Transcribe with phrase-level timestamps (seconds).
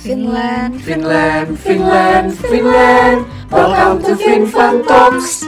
[0.00, 0.80] Finland.
[0.80, 3.20] Finland, Finland, Finland.
[3.52, 5.44] Welcome to FinFun Talks.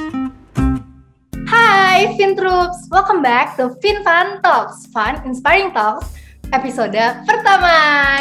[1.49, 6.13] Hai FinTroops, welcome back to FinFun Talks, Fun Inspiring Talks,
[6.53, 7.73] episode pertama.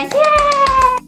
[0.08, 1.04] Yeay!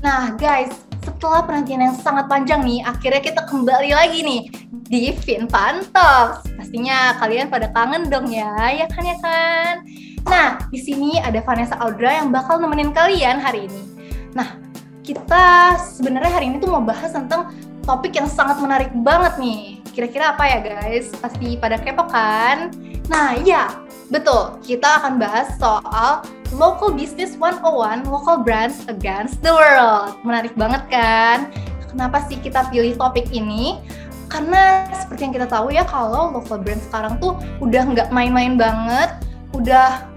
[0.00, 4.42] Nah guys, setelah penantian yang sangat panjang nih, akhirnya kita kembali lagi nih
[4.88, 6.48] di FinFun Talks.
[6.56, 9.84] Pastinya kalian pada kangen dong ya, ya kan ya kan?
[10.24, 13.92] Nah, di sini ada Vanessa Audra yang bakal nemenin kalian hari ini.
[14.32, 14.56] Nah,
[15.04, 17.52] kita sebenarnya hari ini tuh mau bahas tentang
[17.84, 19.62] topik yang sangat menarik banget nih.
[19.92, 21.12] Kira-kira apa ya guys?
[21.20, 22.72] Pasti pada kepo kan?
[23.12, 23.68] Nah, iya,
[24.08, 24.56] betul.
[24.64, 26.24] Kita akan bahas soal
[26.56, 30.16] Local Business 101, Local Brands Against the World.
[30.24, 31.52] Menarik banget kan?
[31.92, 33.84] Kenapa sih kita pilih topik ini?
[34.32, 39.12] Karena seperti yang kita tahu ya kalau local brand sekarang tuh udah nggak main-main banget,
[39.52, 40.08] udah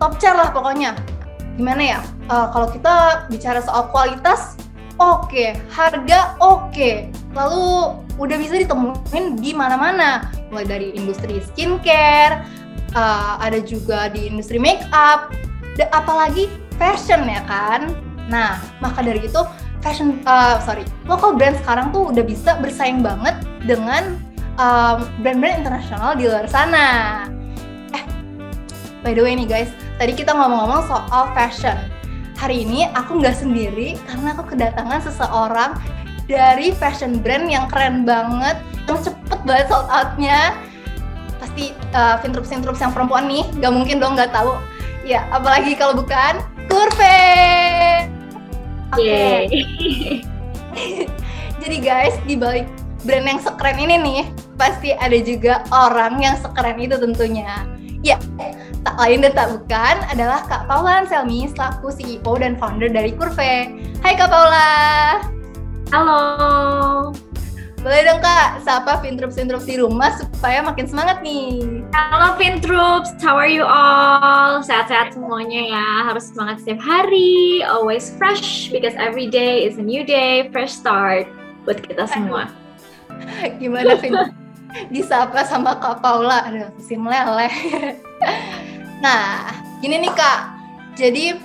[0.00, 0.96] top chair lah pokoknya
[1.56, 2.00] gimana ya
[2.32, 4.56] uh, kalau kita bicara soal kualitas
[4.96, 5.58] oke okay.
[5.72, 7.12] harga oke okay.
[7.36, 12.44] lalu udah bisa ditemuin di mana-mana mulai dari industri skincare
[12.96, 15.32] uh, ada juga di industri make up
[15.92, 17.96] apalagi fashion ya kan
[18.28, 19.40] nah maka dari itu
[19.84, 24.16] fashion uh, sorry local brand sekarang tuh udah bisa bersaing banget dengan
[25.24, 27.26] brand-brand internasional di luar sana
[29.02, 31.76] by the way nih guys tadi kita ngomong-ngomong soal fashion.
[32.38, 35.78] Hari ini aku nggak sendiri karena aku kedatangan seseorang
[36.26, 38.58] dari fashion brand yang keren banget,
[38.90, 40.56] yang cepet banget sold outnya.
[41.38, 44.58] Pasti uh, fintroops-fintroops yang perempuan nih, nggak mungkin dong nggak tahu.
[45.06, 47.22] Ya, apalagi kalau bukan Kurve.
[48.94, 49.02] Oke.
[49.02, 49.38] Okay.
[51.62, 52.66] Jadi guys, di balik
[53.06, 54.22] brand yang sekeren ini nih,
[54.58, 57.71] pasti ada juga orang yang sekeren itu tentunya.
[58.02, 58.18] Ya,
[58.82, 63.70] tak lain dan tak bukan adalah Kak Paula Anselmi selaku CEO dan founder dari Kurve.
[64.02, 65.22] Hai Kak Paula.
[65.94, 66.22] Halo.
[67.78, 71.86] Boleh dong Kak, sapa Fintroops-Fintroops di rumah supaya makin semangat nih.
[71.94, 74.58] Halo Fintroops, how are you all?
[74.66, 80.02] Sehat-sehat semuanya ya, harus semangat setiap hari, always fresh because every day is a new
[80.02, 81.30] day, fresh start
[81.62, 82.50] buat kita semua.
[83.62, 84.41] Gimana Fin?
[84.88, 87.52] Disapa sama Kak Paula, aduh si meleleh.
[89.04, 89.52] nah,
[89.84, 90.40] gini nih Kak,
[90.96, 91.36] jadi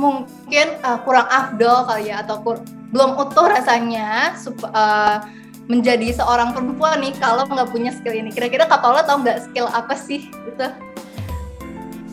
[0.00, 2.56] mungkin uh, kurang afdol kali ya atau kur
[2.90, 4.34] belum utuh rasanya
[4.72, 5.22] uh,
[5.70, 8.34] menjadi seorang perempuan nih kalau nggak punya skill ini.
[8.34, 10.66] Kira-kira Kak Paula tahu nggak skill apa sih itu?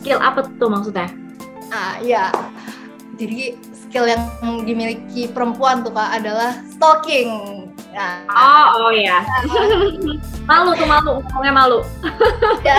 [0.04, 1.10] Skill apa tuh maksudnya?
[1.74, 2.30] Ah ya,
[3.18, 4.22] jadi skill yang
[4.62, 7.66] dimiliki perempuan tuh Kak adalah stalking.
[7.92, 9.24] Nah, oh, oh ya.
[10.44, 11.78] malu tuh malu, ngomongnya malu.
[12.62, 12.78] Ya.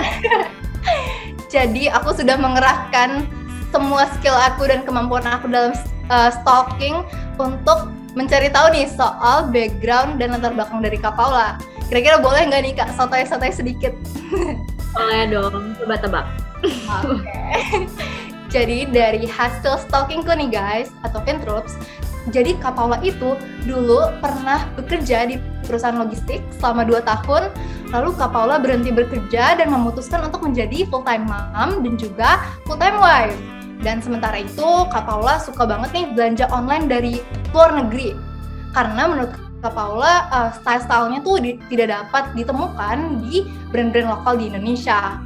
[1.54, 3.26] Jadi aku sudah mengerahkan
[3.74, 5.74] semua skill aku dan kemampuan aku dalam
[6.10, 7.02] uh, stalking
[7.38, 11.58] untuk mencari tahu nih soal background dan latar belakang dari Kak Paula.
[11.90, 13.94] Kira-kira boleh nggak nih Kak sotai-sotai sedikit?
[14.90, 16.26] Boleh dong, coba tebak.
[16.66, 17.22] Oke.
[17.22, 17.86] Okay.
[18.54, 21.78] Jadi dari hasil stalkingku nih guys, atau Fintroops,
[22.30, 23.34] jadi Kak Paula itu
[23.66, 25.36] dulu pernah bekerja di
[25.66, 27.50] perusahaan logistik selama 2 tahun,
[27.94, 32.78] lalu Kak Paula berhenti bekerja dan memutuskan untuk menjadi full time mom dan juga full
[32.78, 33.36] time wife.
[33.80, 37.14] Dan sementara itu Kak Paula suka banget nih belanja online dari
[37.52, 38.12] luar negeri.
[38.76, 44.52] Karena menurut Kak Paula uh, style-stylenya tuh di, tidak dapat ditemukan di brand-brand lokal di
[44.52, 45.20] Indonesia.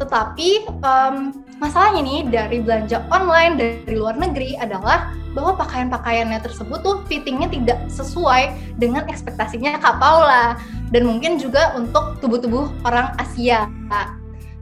[0.00, 0.48] Tetapi
[0.84, 7.50] um, masalahnya nih dari belanja online dari luar negeri adalah bahwa pakaian-pakaiannya tersebut tuh fittingnya
[7.50, 10.58] tidak sesuai dengan ekspektasinya Kak Paula
[10.90, 13.68] dan mungkin juga untuk tubuh-tubuh orang Asia.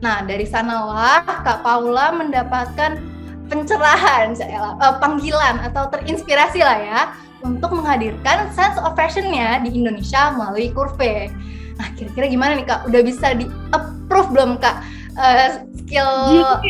[0.02, 2.98] Nah dari sanalah Kak Paula mendapatkan
[3.46, 4.34] pencerahan,
[4.82, 7.00] uh, panggilan atau terinspirasi lah ya
[7.46, 11.30] untuk menghadirkan sense of fashionnya di Indonesia melalui Kurve.
[11.78, 12.90] Nah kira-kira gimana nih Kak?
[12.90, 14.95] Udah bisa di approve belum Kak?
[15.16, 16.12] Uh, skill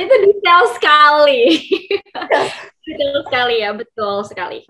[0.00, 1.42] itu detail sekali.
[2.84, 4.60] Detail sekali ya betul sekali.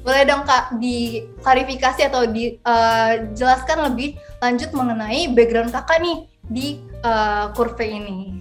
[0.00, 6.18] Boleh dong kak diklarifikasi atau dijelaskan uh, lebih lanjut mengenai background kakak nih
[6.48, 6.66] di
[7.04, 8.40] uh, Curve ini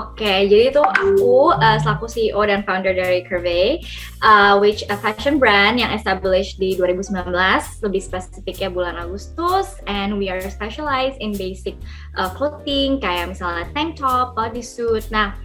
[0.00, 3.84] Oke, okay, jadi itu aku uh, selaku CEO dan founder dari Curve,
[4.24, 7.28] uh, which a fashion brand yang established di 2019,
[7.84, 11.76] lebih spesifiknya bulan Agustus, and we are specialized in basic
[12.16, 15.04] uh, clothing kayak misalnya tank top, bodysuit.
[15.12, 15.36] Nah,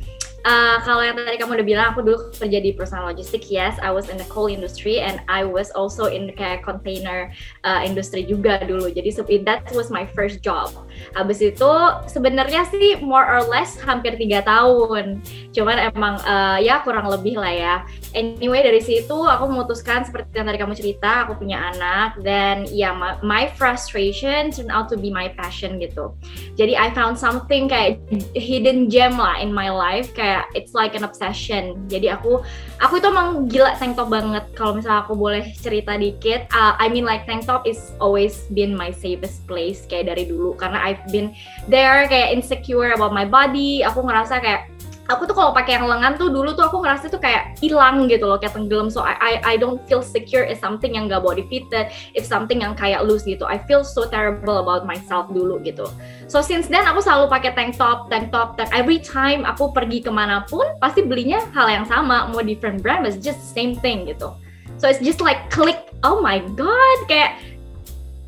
[0.45, 3.49] uh, kalau yang tadi kamu udah bilang, aku dulu kerja di perusahaan logistik.
[3.49, 7.33] Yes, I was in the coal industry and I was also in kayak container
[7.65, 8.93] uh, industry juga dulu.
[8.93, 9.11] Jadi
[9.43, 10.71] that was my first job.
[11.17, 11.71] Habis itu
[12.05, 15.25] sebenarnya sih more or less hampir tiga tahun.
[15.51, 17.75] Cuman emang uh, ya kurang lebih lah ya.
[18.13, 22.93] Anyway dari situ aku memutuskan seperti yang tadi kamu cerita, aku punya anak dan ya
[22.93, 26.13] my, my frustration turned out to be my passion gitu.
[26.55, 27.99] Jadi I found something kayak
[28.35, 31.79] hidden gem lah in my life kayak kayak it's like an obsession.
[31.87, 32.43] Jadi aku
[32.83, 34.43] aku itu emang gila tank top banget.
[34.51, 38.75] Kalau misalnya aku boleh cerita dikit, uh, I mean like tank top is always been
[38.75, 41.31] my safest place kayak dari dulu karena I've been
[41.71, 43.87] there kayak insecure about my body.
[43.87, 44.74] Aku ngerasa kayak
[45.05, 48.25] aku tuh kalau pakai yang lengan tuh dulu tuh aku ngerasa tuh kayak hilang gitu
[48.25, 48.89] loh kayak tenggelam.
[48.89, 52.65] So I, I I don't feel secure is something yang gak body fitted if something
[52.65, 53.45] yang kayak loose gitu.
[53.45, 55.85] I feel so terrible about myself dulu gitu.
[56.25, 60.01] So since then aku selalu pakai tank top tank top tank every time aku pergi
[60.01, 63.77] ke mana pun pasti belinya hal yang sama mau different brand but it's just same
[63.77, 64.33] thing gitu.
[64.75, 67.39] So it's just like click oh my god kayak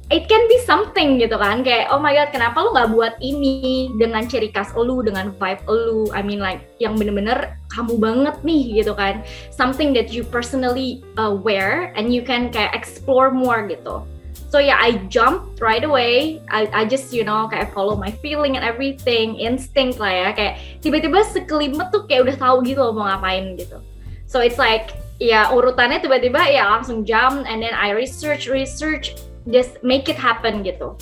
[0.08, 1.64] it can be something gitu kan.
[1.64, 5.64] Kayak oh my god kenapa lu nggak buat ini dengan ciri khas lu dengan vibe
[5.68, 6.08] lu?
[6.16, 9.24] I mean like yang bener-bener kamu banget nih gitu kan.
[9.52, 14.08] Something that you personally uh, wear and you can kayak explore more gitu.
[14.48, 16.40] So yeah I jump right away.
[16.48, 20.30] I, I just you know kayak follow my feeling and everything instinct lah ya.
[20.32, 23.84] Kayak tiba-tiba sekelimet tuh kayak udah tahu gitu loh mau ngapain gitu.
[24.24, 29.20] So it's like ya urutannya tiba-tiba ya langsung jump and then I research research
[29.52, 30.96] just make it happen gitu.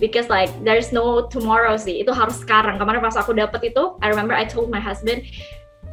[0.00, 2.00] Because like there's no tomorrow sih.
[2.00, 2.80] Itu harus sekarang.
[2.80, 5.24] Kemarin pas aku dapet itu I remember I told my husband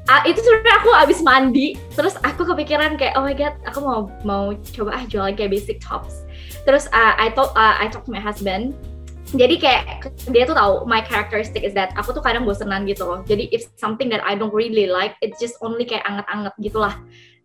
[0.07, 1.68] uh, itu sebenarnya aku abis mandi.
[1.94, 4.44] Terus aku kepikiran kayak oh my god aku mau mau
[4.75, 6.24] coba ah jualan kayak basic tops.
[6.63, 8.75] Terus uh, I told uh, I talked to my husband.
[9.36, 13.19] Jadi kayak dia tuh tahu my characteristic is that aku tuh kadang bosenan gitu loh.
[13.27, 15.19] Jadi if something that I don't really like.
[15.19, 16.95] It's just only kayak anget-anget gitulah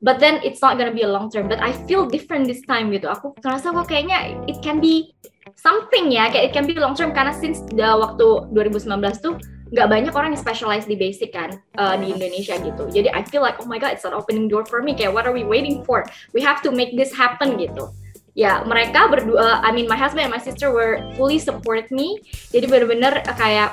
[0.02, 1.48] but then it's not gonna be a long term.
[1.48, 3.08] But I feel different this time gitu.
[3.08, 5.14] Aku ngerasa kok kayaknya it can be
[5.54, 6.28] something ya.
[6.28, 7.14] Kayak it can be long term.
[7.14, 9.38] Karena since the waktu 2019 tuh
[9.72, 12.92] nggak banyak orang yang specialize di basic kan uh, di Indonesia gitu.
[12.92, 14.92] Jadi I feel like oh my god it's an opening door for me.
[14.92, 16.04] Kayak what are we waiting for?
[16.36, 17.88] We have to make this happen gitu.
[18.36, 22.20] Ya mereka berdua I mean my husband and my sister were fully support me.
[22.52, 23.72] Jadi bener-bener kayak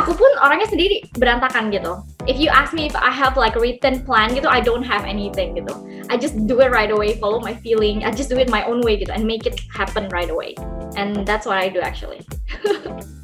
[0.00, 2.00] aku pun orangnya sendiri berantakan gitu.
[2.24, 5.04] If you ask me if I have like a written plan gitu, I don't have
[5.04, 5.76] anything gitu.
[6.08, 8.02] I just do it right away, follow my feeling.
[8.02, 10.56] I just do it my own way gitu and make it happen right away.
[10.96, 12.24] And that's what I do actually.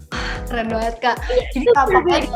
[0.47, 1.17] Keren banget kak.
[1.51, 2.17] Jadi Kak Paula,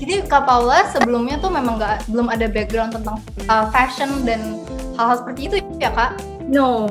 [0.00, 3.18] jadi Kak Paula sebelumnya tuh memang nggak belum ada background tentang
[3.50, 4.62] uh, fashion dan
[4.94, 6.14] hal-hal seperti itu ya kak?
[6.46, 6.86] No,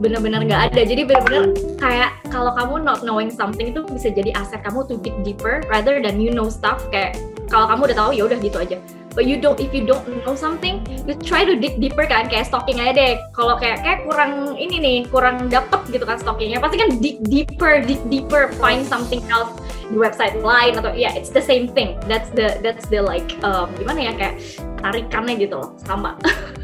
[0.00, 0.80] bener-bener nggak ada.
[0.80, 5.12] Jadi bener-bener kayak kalau kamu not knowing something itu bisa jadi aset kamu to dig
[5.20, 6.80] deeper rather than you know stuff.
[6.88, 7.20] Kayak
[7.52, 8.80] kalau kamu udah tahu ya udah gitu aja.
[9.14, 12.50] But you don't, if you don't know something, you try to dig deeper kan, kayak
[12.50, 13.12] stalking aja deh.
[13.30, 17.78] Kalau kayak kayak kurang ini nih, kurang dapet gitu kan stalkingnya, pasti kan dig deeper,
[17.78, 19.54] dig deeper, find something else
[19.86, 21.94] di website lain atau ya yeah, it's the same thing.
[22.10, 24.34] That's the that's the like um, gimana ya kayak
[24.82, 26.18] tarikannya gitu loh, sama.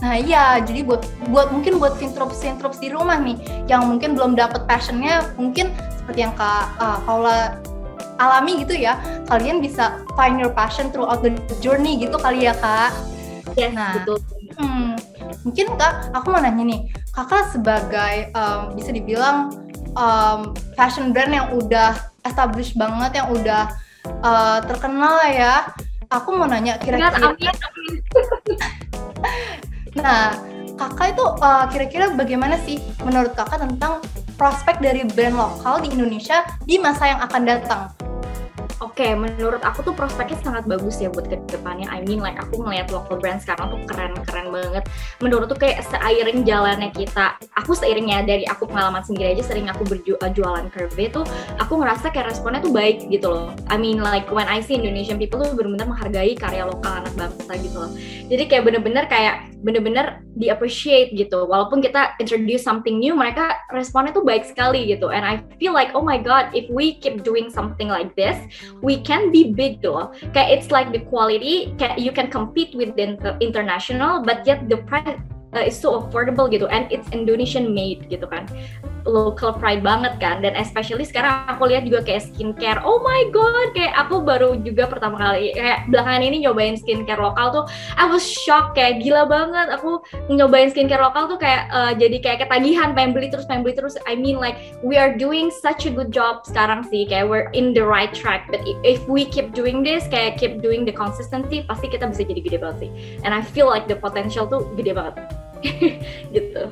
[0.00, 3.36] Nah iya, jadi buat buat mungkin buat fintrops fintrops di rumah nih,
[3.68, 7.60] yang mungkin belum dapet passionnya, mungkin seperti yang kak uh, Paula
[8.20, 12.92] alami gitu ya, kalian bisa find your passion throughout the journey gitu kali ya kak.
[13.56, 14.16] Yes, nah, betul.
[14.56, 14.96] Hmm,
[15.44, 16.80] mungkin kak, aku mau nanya nih,
[17.12, 19.52] kakak sebagai um, bisa dibilang
[19.96, 23.68] um, fashion brand yang udah established banget, yang udah
[24.24, 25.68] uh, terkenal ya.
[26.10, 27.36] Aku mau nanya kira-kira.
[29.98, 30.38] Nah,
[30.78, 33.98] kakak itu uh, kira-kira bagaimana sih menurut kakak tentang
[34.38, 37.82] prospek dari brand lokal di Indonesia di masa yang akan datang?
[38.80, 41.84] Oke, okay, menurut aku tuh prospeknya sangat bagus ya buat ke depannya.
[41.92, 44.88] I mean like aku ngeliat local brand sekarang tuh keren-keren banget.
[45.20, 49.84] Menurut tuh kayak seiring jalannya kita, aku seiringnya dari aku pengalaman sendiri aja sering aku
[49.84, 51.28] berjualan eh, curve tuh,
[51.60, 53.52] aku ngerasa kayak responnya tuh baik gitu loh.
[53.68, 57.60] I mean like when I see Indonesian people tuh benar-benar menghargai karya lokal anak bangsa
[57.60, 57.92] gitu loh.
[58.32, 61.44] Jadi kayak bener-bener kayak bener-bener di appreciate gitu.
[61.44, 65.12] Walaupun kita introduce something new, mereka responnya tuh baik sekali gitu.
[65.12, 68.40] And I feel like oh my god, if we keep doing something like this,
[68.82, 70.12] we can be big though.
[70.34, 75.18] Kayak it's like the quality, you can compete with the international, but yet the price
[75.54, 78.46] uh, it's so affordable gitu and it's Indonesian made gitu kan.
[79.08, 82.84] Local pride banget kan dan especially sekarang aku lihat juga kayak skincare.
[82.84, 87.48] Oh my god kayak aku baru juga pertama kali kayak belakangan ini nyobain skincare lokal
[87.48, 87.64] tuh
[87.96, 89.72] I was shocked kayak gila banget.
[89.80, 93.74] Aku nyobain skincare lokal tuh kayak uh, jadi kayak ketagihan pengen beli terus pengen beli
[93.74, 93.96] terus.
[94.04, 97.72] I mean like we are doing such a good job sekarang sih kayak we're in
[97.72, 98.52] the right track.
[98.52, 102.40] But if we keep doing this kayak keep doing the consistency pasti kita bisa jadi
[102.44, 102.90] gede banget sih.
[103.24, 105.39] And I feel like the potential tuh gede banget
[106.34, 106.64] gitu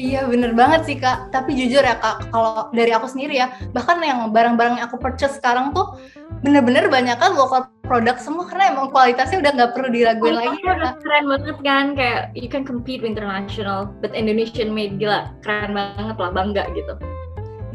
[0.00, 1.28] Iya bener banget sih kak.
[1.28, 5.36] Tapi jujur ya kak, kalau dari aku sendiri ya, bahkan yang barang-barang yang aku purchase
[5.36, 5.98] sekarang tuh
[6.40, 10.56] bener-bener banyak kan lokal produk semua karena emang kualitasnya udah nggak perlu diraguin lagi.
[10.62, 15.36] Ya, udah keren banget kan, kayak you can compete with international, but Indonesian made gila,
[15.44, 16.96] keren banget lah, bangga gitu.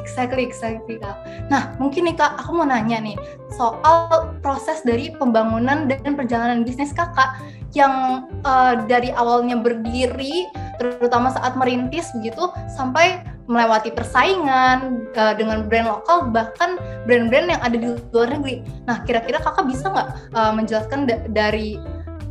[0.05, 1.17] Exactly, exactly kak.
[1.49, 3.17] Nah mungkin nih kak, aku mau nanya nih
[3.57, 7.41] soal proses dari pembangunan dan perjalanan bisnis kakak
[7.73, 10.45] yang uh, dari awalnya berdiri
[10.77, 16.77] terutama saat merintis begitu sampai melewati persaingan uh, dengan brand lokal bahkan
[17.09, 18.61] brand-brand yang ada di luar negeri.
[18.85, 21.77] Nah, kira-kira kakak bisa nggak uh, menjelaskan da dari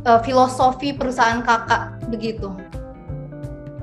[0.07, 2.51] uh, filosofi perusahaan kakak begitu?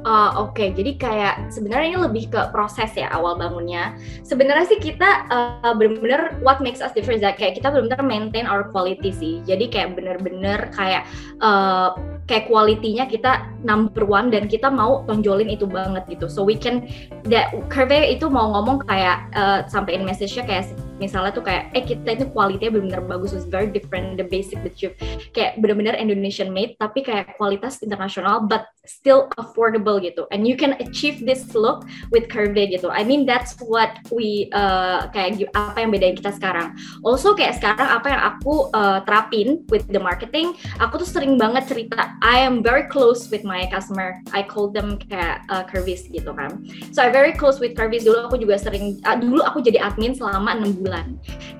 [0.02, 0.68] Uh, Oke, okay.
[0.74, 3.94] jadi kayak sebenarnya ini lebih ke proses ya awal bangunnya.
[4.26, 9.14] Sebenarnya sih kita uh, benar-benar what makes us different kayak kita benar-benar maintain our quality
[9.14, 9.38] sih.
[9.46, 11.06] Jadi kayak benar-benar kayak
[11.38, 11.94] uh,
[12.26, 16.26] kayak kualitinya kita number one dan kita mau tonjolin itu banget gitu.
[16.26, 16.90] So we can
[17.30, 20.66] that Curve itu mau ngomong kayak uh, sampein message-nya kayak
[21.02, 24.70] misalnya tuh kayak eh kita itu kualitinya benar-benar bagus, it's very different the basic the
[24.78, 24.94] you
[25.34, 30.26] kayak benar-benar Indonesian made tapi kayak kualitas internasional but still affordable gitu.
[30.30, 32.92] And you can achieve this look with curve gitu.
[32.92, 36.76] I mean that's what we uh, kayak apa yang bedain kita sekarang.
[37.00, 41.64] Also kayak sekarang apa yang aku uh, terapin with the marketing aku tuh sering banget
[41.64, 44.20] cerita I am very close with my customer.
[44.36, 46.60] I call them kayak uh, curvis gitu kan.
[46.92, 50.12] So I very close with curvis dulu aku juga sering uh, dulu aku jadi admin
[50.12, 50.91] selama enam bulan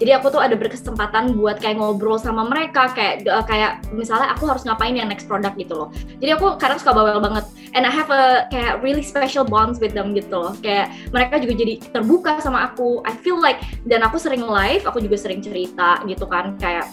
[0.02, 4.50] jadi aku tuh ada berkesempatan buat kayak ngobrol sama mereka kayak uh, kayak misalnya aku
[4.50, 5.88] harus ngapain yang next product gitu loh.
[6.18, 7.46] Jadi aku kadang suka bawel banget.
[7.72, 10.58] And I have a kayak really special bonds with them gitu loh.
[10.58, 13.00] Kayak mereka juga jadi terbuka sama aku.
[13.06, 16.58] I feel like dan aku sering live aku juga sering cerita gitu kan.
[16.58, 16.90] Kayak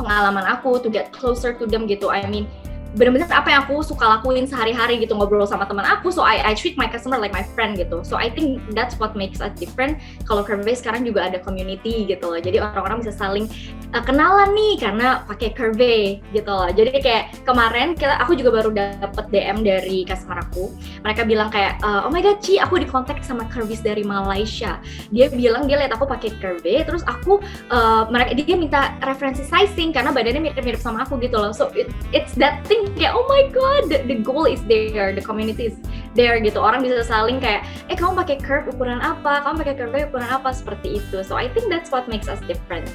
[0.00, 2.08] pengalaman aku to get closer to them gitu.
[2.08, 2.48] I mean
[2.96, 6.08] bener-bener apa yang aku suka lakuin sehari-hari gitu ngobrol sama teman aku.
[6.08, 8.00] So I, I treat my customer like my friend gitu.
[8.02, 10.00] So I think that's what makes us different.
[10.24, 12.40] Kalau Curvy sekarang juga ada community gitu loh.
[12.40, 13.46] Jadi orang-orang bisa saling
[13.92, 16.72] uh, kenalan nih karena pakai Curvy gitu loh.
[16.72, 20.72] Jadi kayak kemarin kita aku juga baru dapet DM dari customer aku.
[21.04, 24.80] Mereka bilang kayak uh, oh my god Ci aku dikontak sama Curvy dari Malaysia.
[25.12, 29.92] Dia bilang dia lihat aku pakai Curvy terus aku uh, mereka dia minta referensi sizing
[29.92, 31.52] karena badannya mirip-mirip sama aku gitu loh.
[31.52, 35.24] So it, it's that thing kayak oh my god the, the goal is there the
[35.24, 35.76] community is
[36.14, 36.62] there gitu.
[36.62, 39.42] Orang bisa saling kayak eh kamu pakai curve ukuran apa?
[39.42, 40.54] Kamu pakai curve ukuran apa?
[40.54, 41.26] Seperti itu.
[41.26, 42.86] So I think that's what makes us different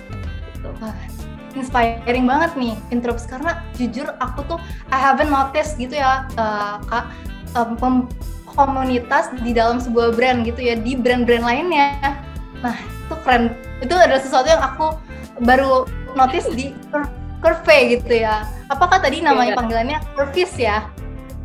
[0.55, 0.69] gitu.
[0.79, 0.95] Wah,
[1.57, 4.59] inspiring banget nih Introps karena jujur aku tuh
[4.93, 7.11] I haven't noticed gitu ya uh, kak
[7.57, 8.07] um,
[8.51, 12.19] komunitas di dalam sebuah brand gitu ya di brand-brand lainnya.
[12.59, 13.55] Nah itu keren.
[13.79, 14.99] Itu adalah sesuatu yang aku
[15.41, 16.75] baru notice di
[17.41, 18.45] Curve gitu ya.
[18.69, 19.59] Apakah tadi namanya yeah.
[19.59, 20.85] panggilannya Curvis ya?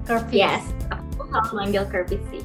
[0.04, 0.36] Curvis.
[0.36, 0.62] Yes,
[0.92, 2.44] aku harus manggil Curvis sih.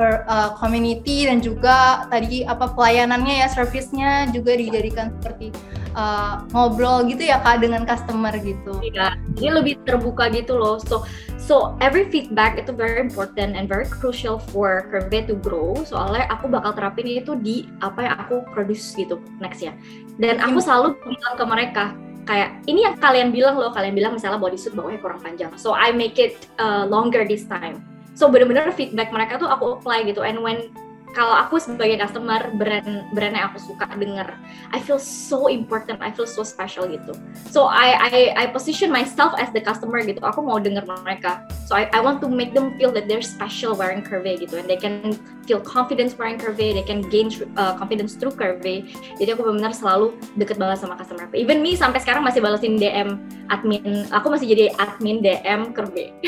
[0.00, 5.52] Per, uh, community dan juga tadi apa pelayanannya ya, service-nya juga dijadikan seperti
[5.92, 8.80] uh, ngobrol gitu ya kak dengan customer gitu.
[8.80, 10.80] Iya, ini lebih terbuka gitu loh.
[10.80, 11.04] So
[11.36, 15.76] so every feedback itu very important and very crucial for Curve to grow.
[15.84, 19.76] Soalnya aku bakal terapin itu di apa yang aku produce gitu next ya.
[20.16, 21.84] Dan aku selalu bilang ke mereka,
[22.28, 25.52] kayak ini yang kalian bilang loh kalian bilang misalnya bodysuit bawahnya kurang panjang.
[25.56, 27.80] So I make it uh, longer this time.
[28.18, 30.20] So bener-bener feedback mereka tuh aku apply gitu.
[30.26, 30.68] And when
[31.10, 34.30] kalau aku sebagai customer brand brand yang aku suka denger
[34.70, 37.14] I feel so important I feel so special gitu.
[37.50, 40.22] So I I I position myself as the customer gitu.
[40.22, 41.42] Aku mau denger mereka.
[41.66, 44.58] So I I want to make them feel that they're special wearing curvy gitu.
[44.62, 48.94] And they can feel confidence wearing curvy they can gain uh, confidence through curvy.
[49.18, 51.38] Jadi aku benar-benar selalu deket banget sama customer aku.
[51.38, 53.18] Even me sampai sekarang masih balesin DM
[53.50, 54.06] admin.
[54.14, 56.14] Aku masih jadi admin DM curvy.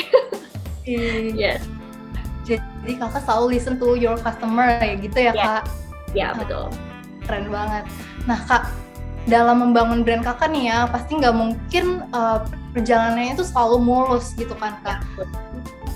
[0.83, 1.63] Yes
[2.83, 5.33] jadi kakak selalu listen to your customer ya gitu ya yeah.
[5.33, 5.63] kak?
[6.11, 6.67] Ya yeah, betul.
[7.23, 7.87] keren banget.
[8.27, 8.67] Nah kak
[9.23, 12.43] dalam membangun brand kakak nih ya pasti nggak mungkin uh,
[12.75, 14.99] perjalanannya itu selalu mulus gitu kan kak?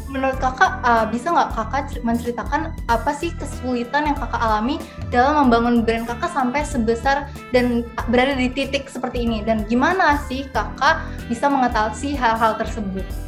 [0.08, 4.80] Menurut kakak uh, bisa nggak kakak menceritakan apa sih kesulitan yang kakak alami
[5.12, 9.44] dalam membangun brand kakak sampai sebesar dan berada di titik seperti ini?
[9.44, 13.27] Dan gimana sih kakak bisa mengatasi hal-hal tersebut?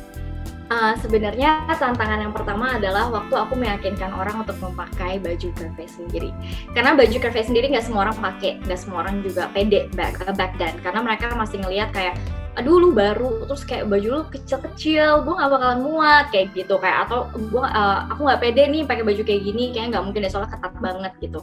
[0.70, 6.30] Uh, sebenarnya tantangan yang pertama adalah waktu aku meyakinkan orang untuk memakai baju curvy sendiri.
[6.78, 10.54] Karena baju curvy sendiri nggak semua orang pakai, nggak semua orang juga pede back back
[10.62, 10.78] then.
[10.86, 12.22] Karena mereka masih ngelihat kayak
[12.58, 13.46] aduh lu baru.
[13.46, 18.10] Terus kayak baju lu kecil-kecil gue gak bakalan muat kayak gitu kayak atau gue uh,
[18.10, 21.14] aku nggak pede nih pakai baju kayak gini kayak nggak mungkin deh soalnya ketat banget
[21.22, 21.40] gitu.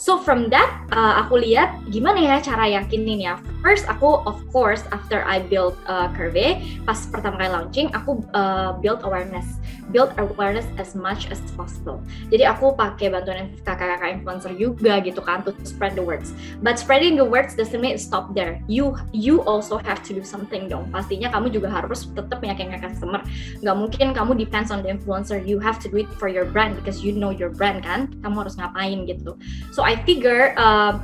[0.00, 3.38] So from that uh, aku lihat gimana ya cara yakinin ya.
[3.62, 8.74] First aku of course after I build uh, Curve pas pertama kali launching aku uh,
[8.80, 9.46] build awareness.
[9.88, 12.04] Build awareness as much as possible.
[12.28, 16.36] Jadi aku pakai bantuan kakak-kakak influencer juga gitu kan to spread the words.
[16.60, 18.60] But spreading the words doesn't mean stop there.
[18.68, 20.88] You you also have to do something marketing dong.
[20.88, 23.20] Pastinya kamu juga harus tetap meyakinkan customer.
[23.60, 25.36] Nggak mungkin kamu depends on the influencer.
[25.36, 28.08] You have to do it for your brand because you know your brand kan.
[28.24, 29.36] Kamu harus ngapain gitu.
[29.76, 30.96] So I figure uh,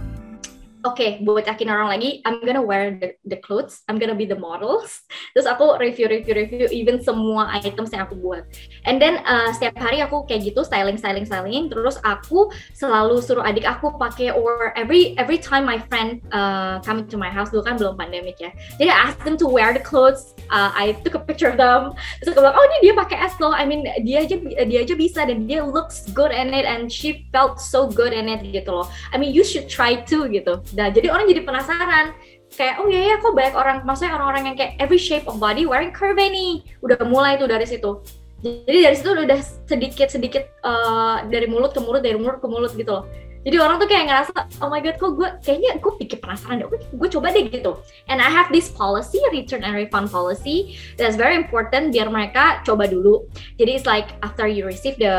[0.85, 4.37] okay, buat yakin orang lagi I'm gonna wear the, the clothes I'm gonna be the
[4.37, 5.03] models.
[5.33, 8.45] Terus aku review review review even semua items yang aku buat.
[8.85, 11.73] And then uh, setiap hari aku kayak gitu styling styling styling.
[11.73, 17.09] Terus aku selalu suruh adik aku pakai or every every time my friend uh, come
[17.09, 18.53] to my house dulu kan belum pandemic ya.
[18.76, 21.97] Jadi I ask them to wear the clothes uh, I took a picture of them.
[22.21, 24.37] Terus aku bilang oh ini dia pakai es loh I mean dia aja
[24.69, 28.29] dia aja bisa dan dia looks good in it and she felt so good in
[28.29, 28.87] it gitu loh.
[29.11, 32.07] I mean you should try too gitu Nah, jadi orang jadi penasaran.
[32.54, 35.66] Kayak oh iya ya kok banyak orang maksudnya orang-orang yang kayak every shape of body
[35.66, 36.62] wearing curve nih.
[36.83, 37.99] Udah mulai tuh dari situ.
[38.45, 42.76] Jadi dari situ udah sedikit sedikit uh, dari mulut ke mulut dari mulut ke mulut
[42.76, 43.04] gitu loh.
[43.45, 44.33] Jadi orang tuh kayak ngerasa
[44.64, 47.76] oh my god kok gue kayaknya gue pikir penasaran deh gue coba deh gitu.
[48.09, 52.88] And I have this policy return and refund policy that's very important biar mereka coba
[52.88, 53.28] dulu.
[53.61, 55.12] Jadi it's like after you receive the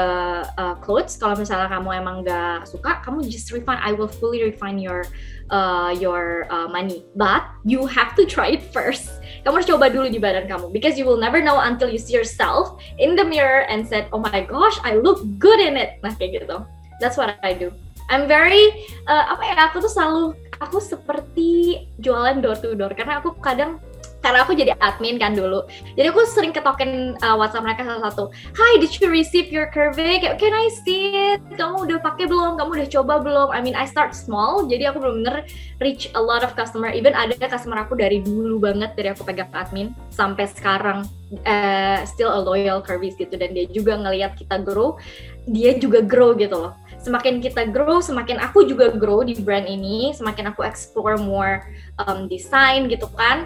[0.58, 4.82] uh, clothes kalau misalnya kamu emang gak suka kamu just refund I will fully refund
[4.82, 5.06] your
[5.50, 7.06] uh, your uh, money.
[7.16, 9.10] But you have to try it first.
[9.46, 10.74] Kamu harus coba dulu di badan kamu.
[10.74, 14.22] Because you will never know until you see yourself in the mirror and said oh
[14.22, 16.02] my gosh I look good in it.
[16.02, 16.66] Nah kayak gitu.
[16.98, 17.70] That's what I do.
[18.10, 22.94] I'm very uh, apa ya aku tuh selalu aku seperti jualan door to door.
[22.94, 23.82] Karena aku kadang
[24.26, 25.64] karena aku jadi admin kan dulu.
[25.94, 28.34] Jadi aku sering ketokin uh, WhatsApp mereka satu-satu.
[28.58, 32.58] Hi did you receive your curve kayak can I see it kamu udah pakai belum?
[32.58, 33.54] Kamu udah coba belum?
[33.54, 34.66] I mean I start small.
[34.66, 35.46] Jadi aku benar-benar
[35.78, 36.90] reach a lot of customer.
[36.90, 41.06] Even ada customer aku dari dulu banget dari aku pegang admin sampai sekarang.
[41.42, 43.34] Uh, still a loyal curvis gitu.
[43.38, 44.98] Dan dia juga ngelihat kita grow
[45.46, 46.74] dia juga grow gitu loh.
[46.98, 51.62] Semakin kita grow, semakin aku juga grow di brand ini, semakin aku explore more
[52.02, 53.46] um, design gitu kan,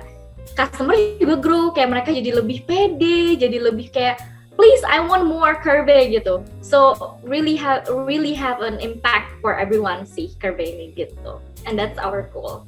[0.57, 4.21] customer juga grow, kayak mereka jadi lebih pede, jadi lebih kayak
[4.59, 6.43] please I want more curve gitu.
[6.59, 11.39] So really have really have an impact for everyone sih curve ini gitu.
[11.63, 12.67] And that's our goal.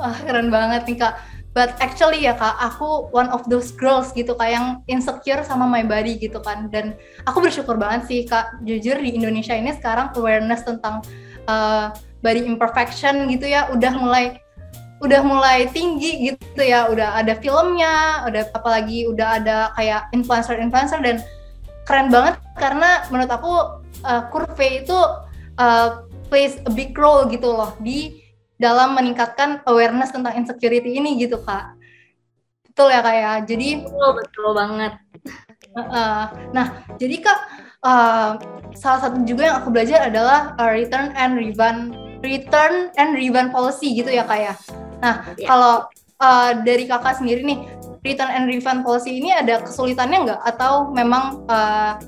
[0.00, 1.14] Wah keren banget nih kak
[1.52, 5.84] but actually ya kak aku one of those girls gitu kak yang insecure sama my
[5.84, 6.96] body gitu kan dan
[7.28, 11.04] aku bersyukur banget sih kak jujur di Indonesia ini sekarang awareness tentang
[11.44, 11.92] uh,
[12.24, 14.40] body imperfection gitu ya udah mulai
[15.02, 21.02] udah mulai tinggi gitu ya udah ada filmnya udah apalagi udah ada kayak influencer influencer
[21.02, 21.18] dan
[21.82, 23.52] keren banget karena menurut aku
[24.06, 24.98] uh, Curve itu
[25.58, 28.22] uh, plays a big role gitu loh di
[28.62, 31.74] dalam meningkatkan awareness tentang insecurity ini gitu kak.
[32.70, 33.32] Betul ya kak ya?
[33.42, 34.92] Jadi betul betul banget.
[35.74, 37.38] Uh, nah jadi kak
[37.82, 38.38] uh,
[38.78, 43.90] salah satu juga yang aku belajar adalah uh, return and refund return and refund policy
[43.96, 44.54] gitu ya kak ya
[45.02, 45.48] nah yeah.
[45.50, 45.74] kalau
[46.22, 47.58] uh, dari kakak sendiri nih
[48.06, 51.98] return and refund policy ini ada kesulitannya nggak atau memang uh,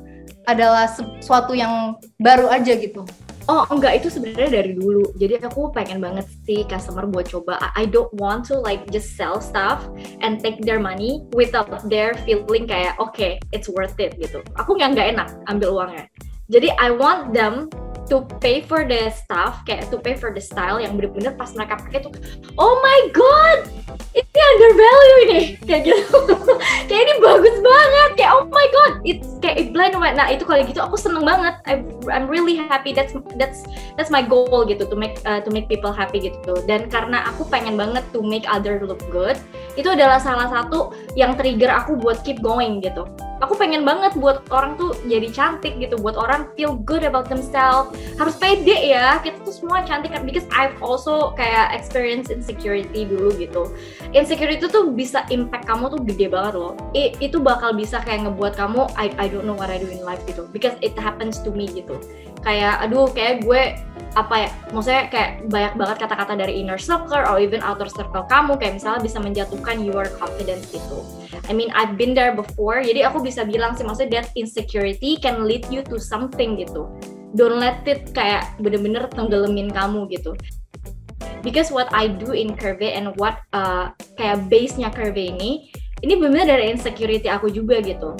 [0.46, 3.02] adalah sesuatu yang baru aja gitu
[3.44, 5.04] Oh enggak itu sebenarnya dari dulu.
[5.20, 7.60] Jadi aku pengen banget sih customer buat coba.
[7.76, 9.84] I don't want to like just sell stuff
[10.24, 14.40] and take their money without their feeling kayak oke okay, it's worth it gitu.
[14.56, 16.08] Aku nggak nggak enak ambil uangnya.
[16.48, 17.68] Jadi I want them
[18.08, 21.80] to pay for the stuff kayak to pay for the style yang bener-bener pas mereka
[21.80, 22.12] pakai tuh
[22.60, 23.64] oh my god
[24.14, 25.40] ini under value ini.
[25.66, 26.18] Kayak gitu.
[26.88, 28.10] Kayak ini bagus banget.
[28.18, 31.26] Kayak oh my god it's kayak it blind white nah itu kalau gitu aku seneng
[31.26, 31.58] banget.
[31.66, 32.94] I, I'm really happy.
[32.94, 33.66] That's that's
[33.98, 36.62] that's my goal gitu to make uh, to make people happy gitu.
[36.66, 39.38] Dan karena aku pengen banget to make other look good
[39.74, 43.06] itu adalah salah satu yang trigger aku buat keep going gitu.
[43.42, 47.92] Aku pengen banget buat orang tuh jadi cantik gitu buat orang feel good about themselves.
[48.16, 50.24] Harus pede ya kita tuh semua cantik kan.
[50.24, 53.68] Because I've also kayak experience insecurity dulu gitu.
[54.14, 56.72] Insecurity tuh bisa impact kamu tuh gede banget loh.
[56.94, 60.00] I, itu bakal bisa kayak ngebuat kamu I, I don't know what I do in
[60.06, 60.48] life gitu.
[60.54, 62.00] Because it happens to me gitu.
[62.46, 63.76] Kayak aduh kayak gue
[64.14, 68.54] apa ya maksudnya kayak banyak banget kata-kata dari inner circle or even outer circle kamu
[68.54, 71.02] kayak misalnya bisa menjatuhkan your confidence gitu.
[71.50, 75.44] I mean I've been there before jadi aku bisa bilang sih maksudnya that insecurity can
[75.44, 76.86] lead you to something gitu.
[77.34, 80.38] Don't let it kayak bener-bener tenggelamin kamu gitu.
[81.42, 85.68] Because what I do in Curve and what uh, kayak base-nya Curve ini
[86.04, 88.12] ini bener-bener dari insecurity aku juga gitu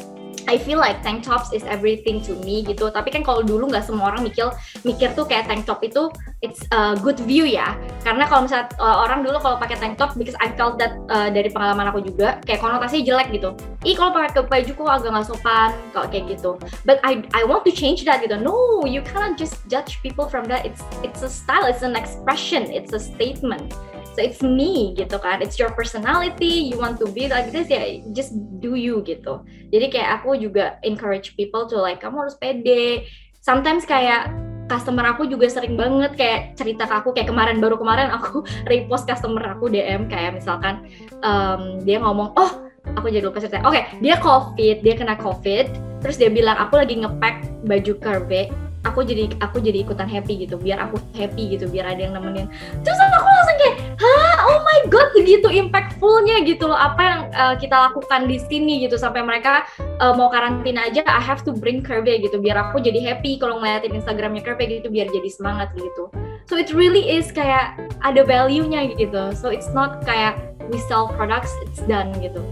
[0.47, 2.93] I feel like tank tops is everything to me gitu.
[2.93, 4.53] Tapi kan kalau dulu nggak semua orang mikir
[4.85, 6.13] mikir tuh kayak tank top itu
[6.45, 7.75] it's a good view ya.
[8.05, 11.33] Karena kalau misalnya uh, orang dulu kalau pakai tank top because I felt that uh,
[11.33, 13.57] dari pengalaman aku juga kayak konotasinya jelek gitu.
[13.89, 16.61] Ih kalau pakai baju kok agak nggak sopan kalau kayak gitu.
[16.85, 18.37] But I I want to change that gitu.
[18.37, 20.69] No, you cannot just judge people from that.
[20.69, 23.73] It's it's a style, it's an expression, it's a statement
[24.15, 25.43] so it's me gitu kan.
[25.43, 29.43] It's your personality you want to be like this ya just do you gitu.
[29.75, 33.11] Jadi kayak aku juga encourage people to like kamu harus pede.
[33.45, 34.33] Sometimes kayak
[34.71, 39.05] customer aku juga sering banget kayak cerita ke aku kayak kemarin baru kemarin aku repost
[39.05, 40.89] customer aku DM kayak misalkan
[41.21, 42.65] um, dia ngomong oh
[42.97, 45.69] aku jadi lupa cerita oke okay, dia covid dia kena covid
[46.05, 48.49] terus dia bilang aku lagi ngepack baju curve
[48.85, 52.47] aku jadi aku jadi ikutan happy gitu biar aku happy gitu biar ada yang nemenin.
[52.85, 54.37] Terus aku langsung kayak hah?
[54.45, 59.01] Oh my god begitu impactfulnya gitu loh apa yang uh, kita lakukan di sini gitu.
[59.01, 59.65] Sampai mereka
[59.99, 62.37] uh, mau karantina aja I have to bring Curve gitu.
[62.39, 66.13] Biar aku jadi happy kalau ngeliatin Instagramnya Curve gitu biar jadi semangat gitu.
[66.45, 69.33] So it really is kayak ada value-nya gitu.
[69.33, 70.37] So it's not kayak
[70.69, 72.45] we sell products it's done gitu.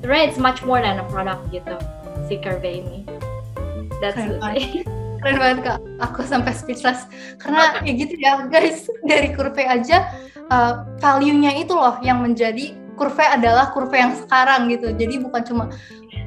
[0.00, 1.76] Right it's much more than a product gitu
[2.24, 3.04] si Curve ini.
[4.00, 4.88] That's it
[5.20, 5.78] keren banget kak.
[6.02, 7.06] Aku sampai speechless.
[7.42, 8.86] Karena ya gitu ya guys.
[9.04, 10.10] Dari kurve aja
[10.50, 14.90] uh, value-nya itu loh yang menjadi kurve adalah kurve yang sekarang gitu.
[14.90, 15.64] Jadi bukan cuma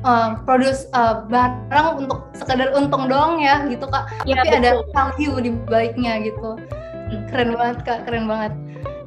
[0.08, 4.08] uh, produce uh, barang untuk sekedar untung doang ya gitu kak.
[4.24, 4.62] Ya, tapi betul.
[4.64, 6.60] ada value di baliknya gitu.
[7.28, 8.00] Keren banget kak.
[8.08, 8.54] Keren banget.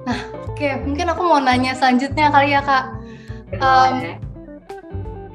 [0.04, 0.54] Nah oke.
[0.54, 2.84] Okay, mungkin aku mau nanya selanjutnya kali ya kak.
[3.60, 4.18] Um,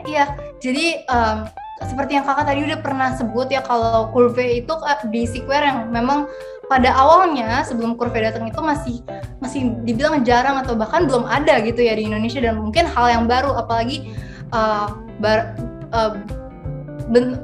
[0.05, 0.37] iya.
[0.59, 1.47] Jadi um,
[1.87, 4.73] seperti yang kakak tadi udah pernah sebut ya kalau kurve itu
[5.07, 6.27] di Sequare yang memang
[6.69, 8.95] pada awalnya sebelum kurve datang itu masih
[9.41, 13.25] masih dibilang jarang atau bahkan belum ada gitu ya di Indonesia dan mungkin hal yang
[13.25, 14.13] baru apalagi
[14.53, 15.57] uh, bar,
[15.95, 16.13] uh,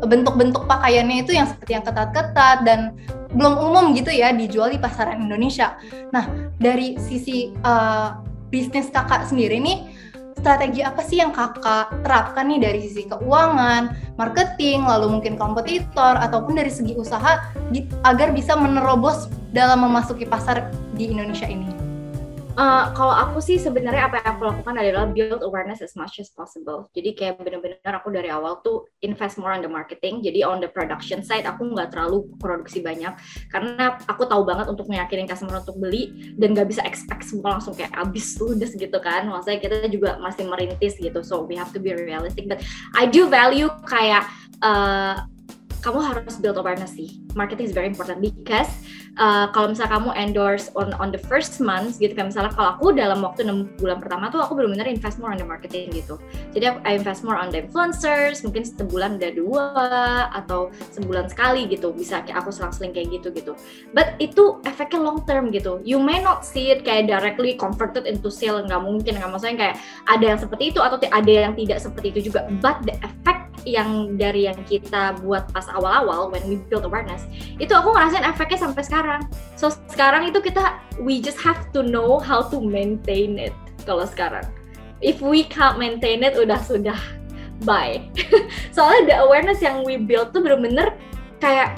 [0.05, 2.93] bentuk-bentuk pakaiannya itu yang seperti yang ketat-ketat dan
[3.33, 5.73] belum umum gitu ya dijual di pasaran Indonesia.
[6.13, 6.29] Nah
[6.61, 8.21] dari sisi uh,
[8.53, 9.89] bisnis kakak sendiri nih
[10.45, 16.53] strategi apa sih yang kakak terapkan nih dari sisi keuangan, marketing, lalu mungkin kompetitor, ataupun
[16.61, 17.49] dari segi usaha
[18.05, 21.84] agar bisa menerobos dalam memasuki pasar di Indonesia ini?
[22.55, 26.31] Uh, kalau aku sih sebenarnya apa yang aku lakukan adalah build awareness as much as
[26.31, 26.87] possible.
[26.95, 30.23] Jadi kayak benar-benar aku dari awal tuh invest more on the marketing.
[30.23, 33.11] Jadi on the production side aku nggak terlalu produksi banyak
[33.51, 37.75] karena aku tahu banget untuk meyakinkan customer untuk beli dan nggak bisa expect semua langsung
[37.75, 39.27] kayak abis ludes gitu kan.
[39.27, 41.19] Maksudnya kita juga masih merintis gitu.
[41.27, 42.47] So we have to be realistic.
[42.47, 42.63] But
[42.95, 44.31] I do value kayak
[44.63, 45.27] uh,
[45.83, 47.19] kamu harus build awareness sih.
[47.35, 48.71] Marketing is very important because
[49.19, 52.95] uh, kalau misalnya kamu endorse on on the first month gitu kan misalnya kalau aku
[52.95, 56.19] dalam waktu enam bulan pertama tuh aku benar-benar invest more on the marketing gitu.
[56.55, 59.65] Jadi aku I invest more on the influencers mungkin sebulan ada dua
[60.31, 63.53] atau sebulan sekali gitu bisa kayak aku selang-seling kayak gitu gitu.
[63.95, 65.79] But itu efeknya long term gitu.
[65.83, 69.75] You may not see it kayak directly converted into sale nggak mungkin nggak maksudnya kayak
[70.07, 72.47] ada yang seperti itu atau ada yang tidak seperti itu juga.
[72.59, 77.25] But the effect yang dari yang kita buat pas awal-awal when we build awareness
[77.57, 79.21] itu aku ngerasain efeknya sampai sekarang.
[79.57, 84.45] So sekarang itu kita we just have to know how to maintain it kalau sekarang.
[85.01, 86.97] If we can't maintain it udah sudah
[87.65, 88.05] bye.
[88.75, 90.93] Soalnya the awareness yang we build tuh bener-bener
[91.41, 91.77] kayak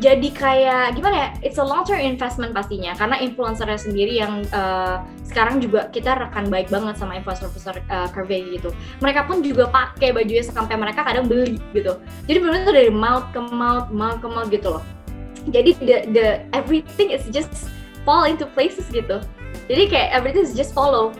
[0.00, 1.28] jadi kayak gimana ya?
[1.44, 6.48] It's a long term investment pastinya karena influencernya sendiri yang uh, sekarang juga kita rekan
[6.48, 8.72] baik banget sama influencer-influencer uh, Curve gitu.
[9.04, 12.00] Mereka pun juga pakai bajunya sampai mereka kadang beli gitu.
[12.24, 14.84] Jadi benar-benar dari mouth ke mouth, mouth ke mouth gitu loh
[15.50, 17.50] jadi the the everything is just
[18.06, 19.18] fall into places gitu
[19.66, 21.10] jadi kayak everything is just follow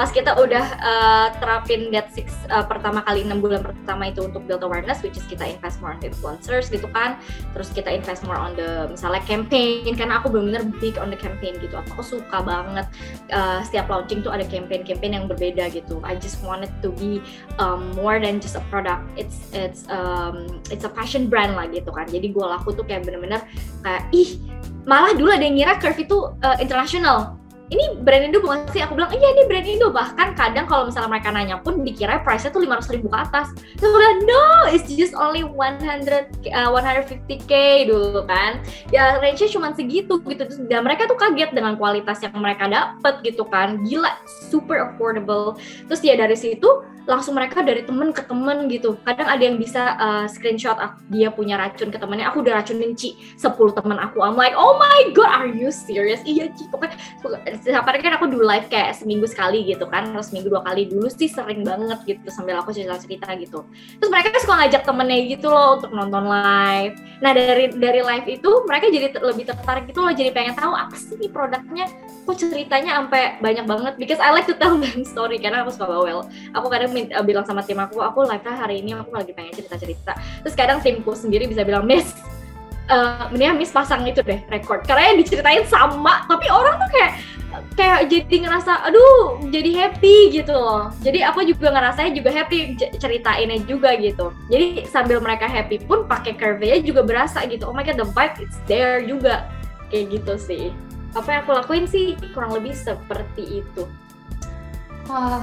[0.00, 4.48] pas kita udah uh, terapin that six uh, pertama kali enam bulan pertama itu untuk
[4.48, 7.20] build awareness which is kita invest more on influencers gitu kan.
[7.52, 11.60] Terus kita invest more on the misalnya campaign karena aku benar-benar big on the campaign
[11.60, 11.76] gitu.
[11.76, 12.88] Aku suka banget
[13.28, 16.00] uh, setiap launching tuh ada campaign-campaign yang berbeda gitu.
[16.00, 17.20] I just wanted to be
[17.60, 19.04] um, more than just a product.
[19.20, 22.08] It's it's um, it's a fashion brand lah gitu kan.
[22.08, 23.44] Jadi gue laku tuh kayak bener-bener
[23.84, 24.40] kayak ih
[24.88, 27.39] malah dulu ada yang ngira Curve itu uh, international
[27.70, 28.82] ini brand Indo bukan sih?
[28.82, 29.94] Aku bilang, iya ini brand Indo.
[29.94, 33.54] Bahkan kadang kalau misalnya mereka nanya pun dikira price-nya tuh 500 ribu ke atas.
[33.78, 37.52] Terus aku bilang, no, it's just only 100, uh, 150k
[37.86, 38.58] dulu kan.
[38.90, 40.42] Ya range-nya cuma segitu gitu.
[40.42, 43.78] Terus, dan mereka tuh kaget dengan kualitas yang mereka dapet gitu kan.
[43.86, 44.18] Gila,
[44.50, 45.54] super affordable.
[45.86, 46.66] Terus ya dari situ
[47.10, 48.94] langsung mereka dari temen ke temen gitu.
[49.02, 50.78] Kadang ada yang bisa uh, screenshot
[51.10, 52.30] dia punya racun ke temennya.
[52.30, 54.22] Aku udah racunin Ci 10 temen aku.
[54.22, 56.22] I'm like, oh my god, are you serious?
[56.22, 56.94] Iya Ci, pokoknya
[57.58, 61.08] sampai kan aku dulu live kayak seminggu sekali gitu kan atau seminggu dua kali dulu
[61.08, 63.64] sih sering banget gitu sambil aku cerita-cerita gitu
[63.98, 66.94] terus mereka suka ngajak temennya gitu loh untuk nonton live
[67.24, 70.96] nah dari dari live itu mereka jadi lebih tertarik gitu loh jadi pengen tahu apa
[70.96, 71.88] sih produknya
[72.24, 75.88] kok ceritanya sampai banyak banget because I like to tell them story karena aku suka
[75.88, 79.56] bawel aku kadang uh, bilang sama tim aku aku live hari ini aku lagi pengen
[79.56, 80.12] cerita-cerita.
[80.44, 82.12] Terus kadang timku sendiri bisa bilang miss
[82.90, 84.84] uh, mendingan Miss pasang itu deh record.
[84.84, 87.12] Karena yang diceritain sama tapi orang tuh kayak
[87.74, 90.90] kayak jadi ngerasa aduh jadi happy gitu loh.
[91.00, 94.34] Jadi aku juga ngerasanya juga happy ceritainnya juga gitu.
[94.50, 97.70] Jadi sambil mereka happy pun pakai curve nya juga berasa gitu.
[97.70, 99.46] Oh my god the vibe it's there juga.
[99.88, 100.64] Kayak gitu sih.
[101.18, 103.82] Apa yang aku lakuin sih kurang lebih seperti itu.
[105.10, 105.42] Wah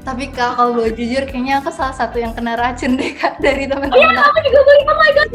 [0.00, 3.68] tapi kak kalau boleh jujur kayaknya aku salah satu yang kena racun deh kak dari
[3.68, 5.30] teman-teman oh, iya aku juga beli oh my god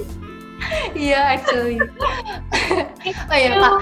[0.96, 1.78] Iya, actually.
[3.32, 3.74] oh iya, Kak.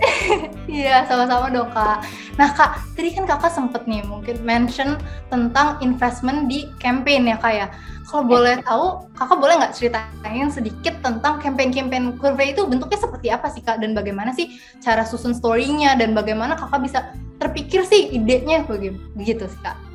[0.64, 2.08] Iya, sama-sama dong, Kak.
[2.40, 4.96] Nah, Kak, tadi kan Kakak sempet nih mungkin mention
[5.28, 7.66] tentang investment di campaign ya, Kak ya.
[8.08, 13.52] Kalau boleh tahu, Kakak boleh nggak ceritain sedikit tentang campaign-campaign Curve itu bentuknya seperti apa
[13.52, 13.84] sih, Kak?
[13.84, 19.60] Dan bagaimana sih cara susun story-nya dan bagaimana Kakak bisa terpikir sih idenya begitu sih,
[19.60, 19.89] Kak?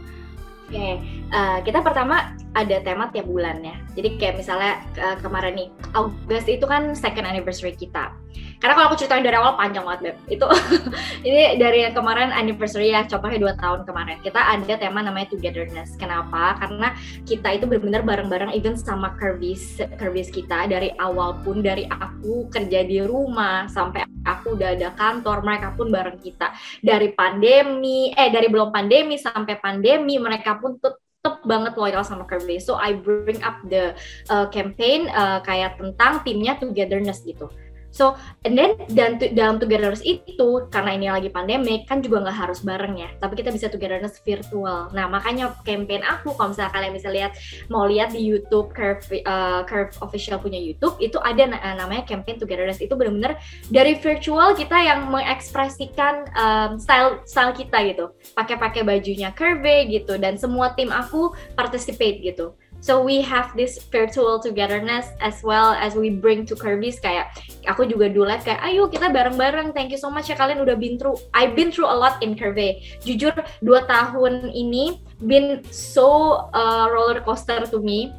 [0.65, 0.93] Oke, okay.
[1.29, 3.77] uh, kita pertama ada tema tiap bulannya.
[3.93, 8.09] Jadi kayak misalnya uh, kemarin nih, August itu kan second anniversary kita.
[8.57, 10.41] Karena kalau aku ceritain dari awal panjang banget, Beb.
[10.41, 10.49] Itu
[11.27, 14.17] ini dari yang kemarin anniversary ya, contohnya dua tahun kemarin.
[14.25, 15.93] Kita ada tema namanya togetherness.
[16.01, 16.57] Kenapa?
[16.57, 16.97] Karena
[17.29, 22.81] kita itu benar-benar bareng-bareng even sama Curvis, Curvis kita dari awal pun dari aku kerja
[22.81, 26.51] di rumah sampai aku udah ada kantor, mereka pun bareng kita.
[26.81, 32.57] Dari pandemi, eh dari belum pandemi sampai pandemi, mereka pun tetap banget loyal sama Curve.
[32.61, 33.93] So I bring up the
[34.29, 37.49] uh, campaign uh, kayak tentang timnya togetherness gitu.
[37.95, 42.59] So, and then dan dalam togetherness itu karena ini lagi pandemic kan juga nggak harus
[42.59, 44.91] bareng ya, tapi kita bisa togetherness virtual.
[44.91, 47.39] Nah makanya campaign aku kalau misalnya kalian bisa lihat
[47.71, 52.35] mau lihat di YouTube Curve uh, Curve official punya YouTube itu ada uh, namanya campaign
[52.35, 53.39] togetherness itu benar-benar
[53.71, 60.35] dari virtual kita yang mengekspresikan um, style style kita gitu, pakai-pakai bajunya Curve gitu dan
[60.35, 62.59] semua tim aku participate gitu.
[62.85, 67.33] So we have this virtual togetherness as well as we bring to Kirby's kayak
[67.65, 70.77] aku juga dulu live kayak ayo kita bareng-bareng thank you so much ya kalian udah
[70.77, 72.77] been through I've been through a lot in Curve.
[73.01, 73.33] Jujur
[73.65, 78.13] dua tahun ini been so uh, roller coaster to me.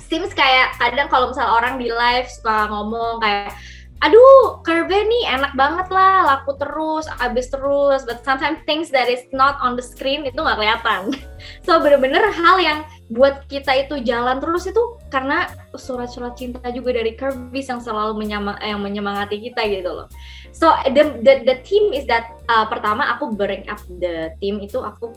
[0.00, 3.52] Seems kayak kadang kalau misalnya orang di live suka ngomong kayak
[3.98, 9.26] aduh curve nih enak banget lah laku terus habis terus but sometimes things that is
[9.34, 11.10] not on the screen itu nggak kelihatan
[11.66, 17.16] so bener-bener hal yang buat kita itu jalan terus itu karena surat-surat cinta juga dari
[17.16, 20.08] Kirby yang selalu menyama, yang menyemangati kita gitu loh
[20.52, 24.80] so the the, the team is that uh, pertama aku bring up the team itu
[24.84, 25.16] aku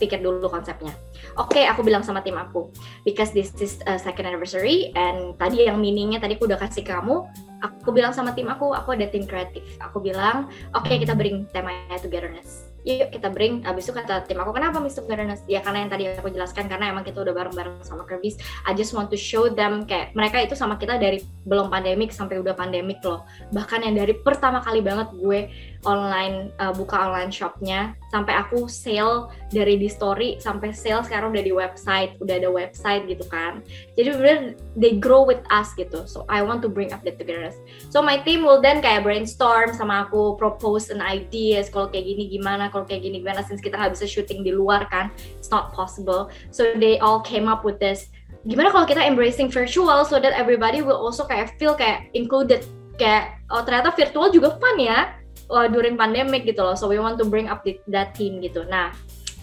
[0.00, 0.90] pikir dulu konsepnya.
[1.38, 2.74] Oke, okay, aku bilang sama tim aku,
[3.06, 7.22] because this is a second anniversary, and tadi yang meaningnya tadi aku udah kasih kamu,
[7.62, 9.62] aku bilang sama tim aku, aku ada tim kreatif.
[9.78, 13.62] Aku bilang, oke okay, kita bring temanya togetherness yuk kita bring.
[13.62, 15.06] Abis itu kata tim aku kenapa Mr.
[15.06, 18.38] Fairness ya karena yang tadi aku jelaskan karena emang kita udah bareng-bareng sama Kirby's.
[18.66, 22.42] I just want to show them kayak mereka itu sama kita dari belum pandemik sampai
[22.42, 23.22] udah pandemik loh.
[23.54, 25.40] Bahkan yang dari pertama kali banget gue
[25.82, 27.94] online uh, buka online shopnya.
[28.14, 33.08] Sampai aku sale dari di story sampai sale sekarang udah di website udah ada website
[33.10, 33.64] gitu kan.
[33.98, 34.38] Jadi bener
[34.78, 36.06] they grow with us gitu.
[36.06, 37.58] So I want to bring up the togetherness.
[37.90, 42.30] So my team will then kayak brainstorm sama aku propose an ideas kalau kayak gini
[42.30, 45.74] gimana kalau kayak gini gimana since kita nggak bisa syuting di luar kan it's not
[45.74, 46.30] possible.
[46.54, 48.06] So they all came up with this.
[48.46, 52.62] Gimana kalau kita embracing virtual so that everybody will also kayak feel kayak included.
[53.00, 55.21] Kayak oh ternyata virtual juga fun ya
[55.52, 56.74] uh, during pandemic gitu loh.
[56.74, 58.64] So we want to bring up the, that team gitu.
[58.66, 58.96] Nah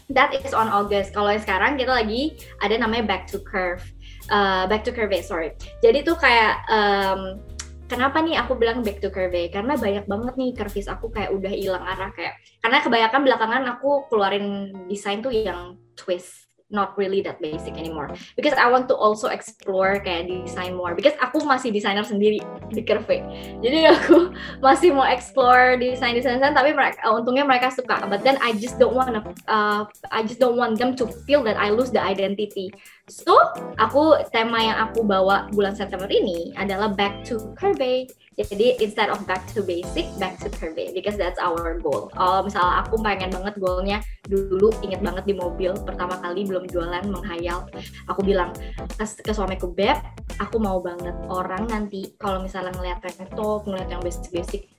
[0.09, 1.13] that is on August.
[1.13, 3.85] Kalau yang sekarang kita lagi ada namanya back to curve.
[4.29, 5.53] Uh, back to curve sorry.
[5.85, 7.37] Jadi tuh kayak um,
[7.85, 9.37] kenapa nih aku bilang back to curve?
[9.53, 14.09] Karena banyak banget nih curvis aku kayak udah hilang arah kayak karena kebanyakan belakangan aku
[14.09, 18.13] keluarin desain tuh yang twist not really that basic anymore.
[18.37, 20.93] Because I want to also explore kayak design more.
[20.93, 23.21] Because aku masih desainer sendiri di Curve
[23.59, 24.29] jadi aku
[24.65, 28.05] masih mau explore desain desain tapi mereka uh, untungnya mereka suka.
[28.05, 29.17] But then I just don't want
[29.49, 29.81] uh,
[30.13, 32.69] I just don't want them to feel that I lose the identity
[33.09, 33.35] so
[33.81, 38.07] aku tema yang aku bawa bulan September ini adalah back to Curve
[38.39, 42.07] jadi instead of back to basic, back to curvy because that's our goal.
[42.15, 43.97] Kalau misalnya aku pengen banget goalnya
[44.31, 47.67] dulu inget banget di mobil pertama kali belum jualan menghayal,
[48.07, 48.55] aku bilang
[48.95, 49.99] ke, ke suamiku beb,
[50.39, 53.27] aku mau banget orang nanti kalau misalnya ngeliat tank
[53.67, 54.71] ngeliat yang basic-basic,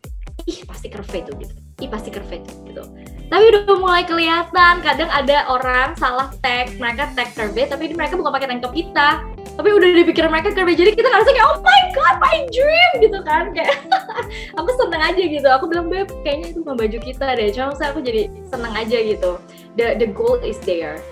[0.47, 2.83] ih pasti curvy tuh gitu, ih pasti curvy tuh gitu.
[3.31, 8.35] Tapi udah mulai kelihatan, kadang ada orang salah tag, mereka tag curvy, tapi mereka bukan
[8.35, 9.23] pakai tank top kita.
[9.55, 13.19] Tapi udah dipikir mereka kerja jadi kita ngerasa kayak oh my god my dream gitu
[13.29, 13.77] kan kayak
[14.59, 15.49] aku seneng aja gitu.
[15.53, 18.99] Aku bilang beb kayaknya itu bukan baju kita deh cuma saya aku jadi seneng aja
[19.03, 19.37] gitu.
[19.77, 21.03] The the goal is there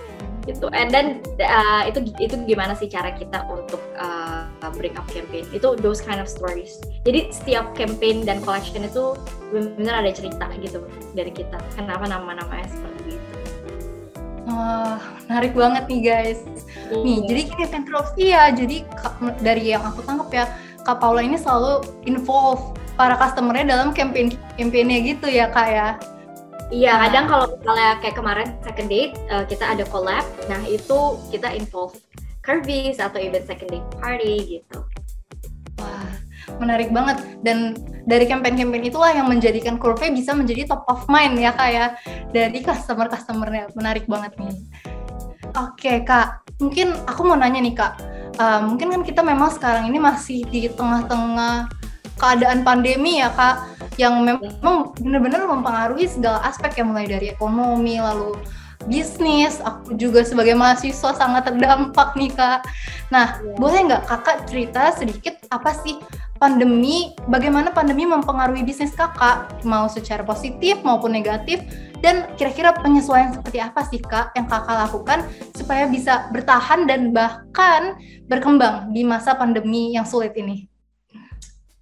[0.48, 0.70] gitu.
[0.72, 4.37] And then uh, itu itu gimana sih cara kita untuk uh,
[4.74, 9.14] bring up campaign itu those kind of stories jadi setiap campaign dan collection itu
[9.54, 10.82] benar-benar ada cerita gitu
[11.14, 13.26] dari kita kenapa nama-namanya seperti itu
[14.48, 14.96] Wah,
[15.28, 16.40] menarik banget nih guys.
[16.88, 17.04] Hmm.
[17.04, 18.80] Nih, jadi gini Pentrov, iya, jadi
[19.44, 20.44] dari yang aku tangkap ya,
[20.88, 25.88] Kak Paula ini selalu involve para customernya dalam campaign campaignnya gitu ya kak ya.
[26.68, 26.98] Iya, nah.
[27.08, 31.96] kadang kalau misalnya kayak kemarin second date uh, kita ada collab, nah itu kita involve
[32.48, 34.80] curvies atau event second date party gitu.
[35.76, 36.08] Wah,
[36.56, 37.20] menarik banget.
[37.44, 37.76] Dan
[38.08, 41.86] dari campaign-campaign itulah yang menjadikan Curve bisa menjadi top of mind ya kak ya.
[42.32, 43.76] Dari customer-customernya.
[43.76, 44.56] Menarik banget nih.
[45.60, 46.48] Oke kak.
[46.56, 47.92] Mungkin aku mau nanya nih kak.
[48.40, 51.68] Uh, mungkin kan kita memang sekarang ini masih di tengah-tengah
[52.18, 58.38] keadaan pandemi ya kak yang memang benar-benar mempengaruhi segala aspek yang mulai dari ekonomi lalu
[58.86, 62.62] bisnis, aku juga sebagai mahasiswa sangat terdampak nih kak.
[63.10, 63.56] Nah, yeah.
[63.58, 65.98] boleh nggak kakak cerita sedikit apa sih
[66.38, 71.58] pandemi, bagaimana pandemi mempengaruhi bisnis kakak, mau secara positif maupun negatif,
[71.98, 75.26] dan kira-kira penyesuaian seperti apa sih kak yang kakak lakukan
[75.58, 77.98] supaya bisa bertahan dan bahkan
[78.30, 80.67] berkembang di masa pandemi yang sulit ini?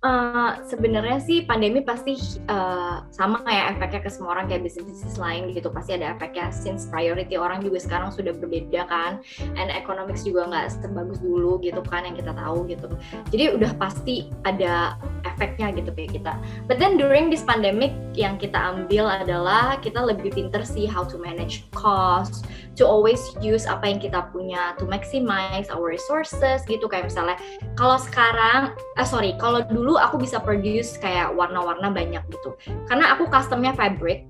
[0.07, 2.15] Uh, sebenarnya sih pandemi pasti
[2.47, 5.67] uh, sama ya efeknya ke semua orang kayak bisnis-bisnis lain gitu.
[5.67, 9.19] Pasti ada efeknya since priority orang juga sekarang sudah berbeda kan.
[9.59, 12.87] And economics juga nggak sebagus dulu gitu kan yang kita tahu gitu.
[13.35, 14.95] Jadi udah pasti ada
[15.27, 16.39] efeknya gitu kayak kita.
[16.71, 21.19] But then during this pandemic yang kita ambil adalah kita lebih pinter sih how to
[21.19, 22.47] manage cost
[22.79, 26.87] to always use apa yang kita punya to maximize our resources gitu.
[26.87, 27.37] Kayak misalnya
[27.75, 32.57] kalau sekarang uh, sorry kalau dulu aku bisa produce kayak warna-warna banyak gitu.
[32.89, 34.29] Karena aku customnya fabric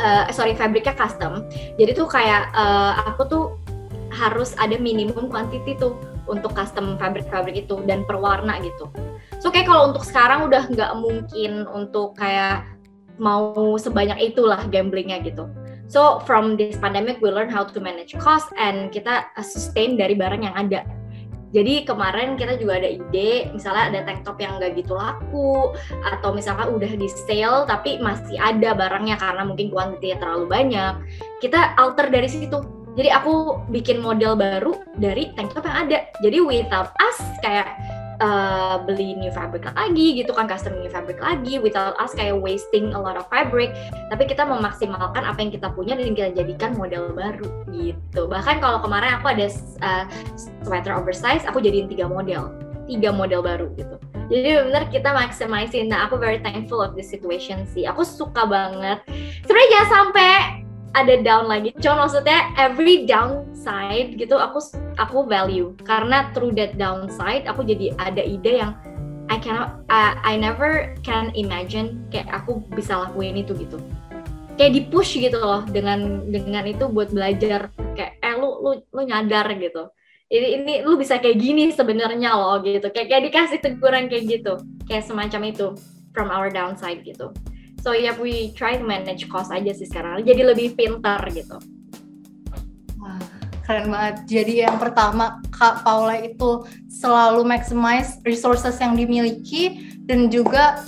[0.00, 1.44] uh, sorry fabricnya custom.
[1.80, 3.44] Jadi tuh kayak uh, aku tuh
[4.12, 8.90] harus ada minimum quantity tuh untuk custom fabric-fabric itu dan per warna gitu.
[9.38, 12.66] So kayak kalau untuk sekarang udah nggak mungkin untuk kayak
[13.16, 15.46] mau sebanyak itulah gamblingnya gitu.
[15.86, 20.42] So from this pandemic we learn how to manage cost and kita sustain dari barang
[20.42, 20.82] yang ada
[21.54, 25.70] jadi kemarin kita juga ada ide, misalnya ada tank top yang nggak gitu laku,
[26.02, 30.94] atau misalnya udah di sale tapi masih ada barangnya karena mungkin kuantitinya terlalu banyak.
[31.38, 32.58] Kita alter dari situ.
[32.96, 35.98] Jadi aku bikin model baru dari tank top yang ada.
[36.24, 37.76] Jadi without us kayak
[38.20, 42.92] uh, beli new fabric lagi gitu kan custom new fabric lagi without us kayak wasting
[42.92, 43.72] a lot of fabric.
[44.12, 48.28] Tapi kita memaksimalkan apa yang kita punya dan kita jadikan model baru gitu.
[48.28, 49.46] Bahkan kalau kemarin aku ada
[49.82, 50.04] uh,
[50.64, 52.52] sweater oversize aku jadiin tiga model.
[52.86, 53.96] Tiga model baru gitu.
[54.26, 57.86] Jadi benar kita maximizing nah aku very thankful of this situation sih.
[57.86, 58.98] Aku suka banget.
[59.46, 60.65] Sebenarnya jangan sampai
[60.96, 61.76] ada down lagi.
[61.78, 64.64] Cuma maksudnya every downside gitu aku
[64.96, 65.76] aku value.
[65.84, 68.72] Karena through that downside aku jadi ada ide yang
[69.28, 73.76] I cannot I, I never can imagine kayak aku bisa lakuin itu gitu.
[74.56, 77.68] Kayak di push gitu loh dengan dengan itu buat belajar.
[77.92, 79.92] Kayak eh lu lu lu nyadar gitu.
[80.26, 82.88] Ini ini lu bisa kayak gini sebenarnya loh gitu.
[82.88, 84.56] Kayak kayak dikasih teguran kayak gitu.
[84.88, 85.66] Kayak semacam itu
[86.16, 87.36] from our downside gitu
[87.86, 91.62] so yeah we try to manage cost aja sih sekarang jadi lebih pintar gitu
[92.98, 93.22] Wah,
[93.62, 100.82] keren banget jadi yang pertama Kak Paula itu selalu maximize resources yang dimiliki dan juga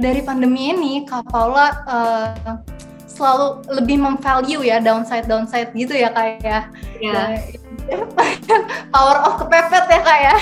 [0.00, 2.56] dari pandemi ini Kak Paula uh,
[3.04, 6.70] selalu lebih memvalue ya downside downside gitu ya kak ya.
[7.02, 7.42] Yeah.
[8.94, 10.36] power of kepepet ya kak ya.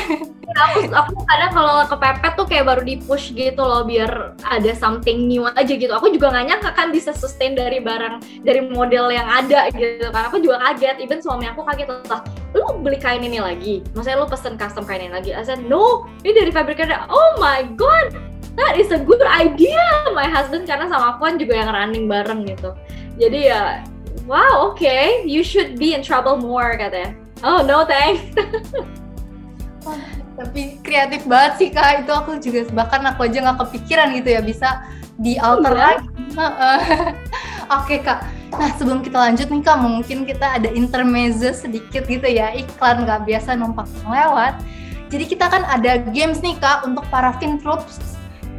[0.57, 5.29] Aku aku kadang kalau kepepet tuh kayak baru di push gitu loh biar ada something
[5.29, 5.93] new aja gitu.
[5.93, 10.33] Aku juga nggak nyangka kan bisa sustain dari barang dari model yang ada gitu kan.
[10.33, 10.99] Aku juga kaget.
[11.05, 12.25] Even suami aku kaget lah.
[12.57, 13.85] Lu beli kain ini lagi?
[13.93, 15.31] Maksudnya lu pesen custom kain ini lagi?
[15.45, 18.17] Said no ini dari fabricator oh my god
[18.57, 19.85] that is a good idea.
[20.17, 22.73] My husband karena sama aku kan juga yang running bareng gitu.
[23.21, 23.85] Jadi ya
[24.25, 27.13] wow oke okay, you should be in trouble more katanya.
[27.45, 28.25] Oh no thanks
[30.37, 32.05] tapi kreatif banget sih kak.
[32.05, 34.85] Itu aku juga bahkan aku aja nggak kepikiran gitu ya bisa
[35.17, 35.81] di alter iya.
[35.81, 36.09] lagi
[37.81, 38.21] oke kak.
[38.53, 42.53] Nah sebelum kita lanjut nih kak mungkin kita ada intermezzo sedikit gitu ya.
[42.53, 44.61] Iklan nggak biasa numpang lewat.
[45.09, 48.17] Jadi kita kan ada games nih kak untuk para fintroops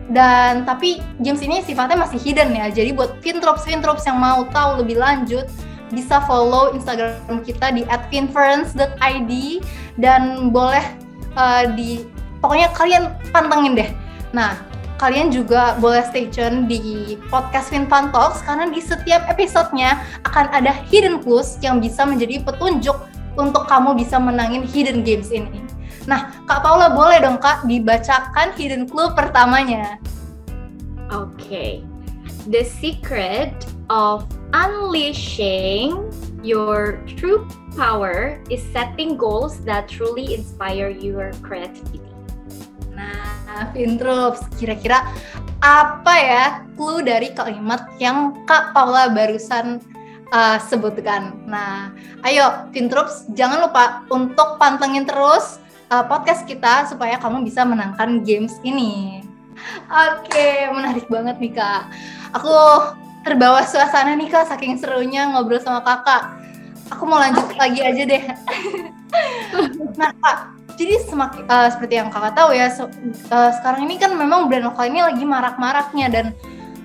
[0.08, 2.72] dan tapi games ini sifatnya masih hidden ya.
[2.72, 5.46] Jadi buat fintroops fintroops yang mau tahu lebih lanjut
[5.92, 9.32] bisa follow Instagram kita di @finference.id
[10.00, 10.84] dan boleh
[11.38, 12.04] uh, di
[12.42, 13.90] pokoknya kalian pantengin deh.
[14.34, 14.58] Nah,
[14.98, 20.74] kalian juga boleh stay tune di podcast FinFun Talks karena di setiap episodenya akan ada
[20.90, 22.98] hidden clues yang bisa menjadi petunjuk
[23.38, 25.62] untuk kamu bisa menangin hidden games ini.
[26.10, 30.02] Nah, Kak Paula boleh dong Kak dibacakan hidden clue pertamanya.
[31.14, 31.38] Oke.
[31.46, 31.72] Okay.
[32.48, 33.52] The secret
[33.92, 34.24] of
[34.54, 36.12] unleashing
[36.44, 42.02] your true power is setting goals that truly inspire your creativity.
[42.96, 45.06] Nah, Fintroops, kira-kira
[45.62, 46.46] apa ya
[46.78, 49.82] clue dari kalimat yang Kak Paula barusan
[50.34, 51.38] uh, sebutkan?
[51.46, 51.94] Nah,
[52.26, 55.62] ayo Fintroops, jangan lupa untuk pantengin terus
[55.94, 59.22] uh, podcast kita supaya kamu bisa menangkan games ini.
[59.90, 61.90] Oke, menarik banget nih Kak.
[62.38, 62.54] Aku
[63.28, 66.48] terbawa suasana nih Kak, saking serunya ngobrol sama Kakak
[66.92, 68.24] aku mau lanjut lagi aja deh.
[70.00, 70.38] nah kak,
[70.80, 72.88] jadi semakin uh, seperti yang kakak tahu ya, so,
[73.32, 76.26] uh, sekarang ini kan memang brand lokal ini lagi marak-maraknya dan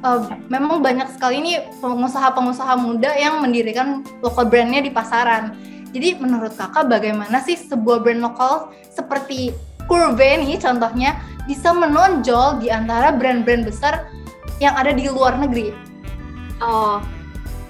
[0.03, 5.55] uh, memang banyak sekali ini pengusaha-pengusaha muda yang mendirikan lokal brandnya di pasaran.
[5.93, 9.53] Jadi menurut kakak bagaimana sih sebuah brand lokal seperti
[9.85, 14.09] Curve nih contohnya bisa menonjol di antara brand-brand besar
[14.63, 15.92] yang ada di luar negeri?
[16.63, 17.03] Oh,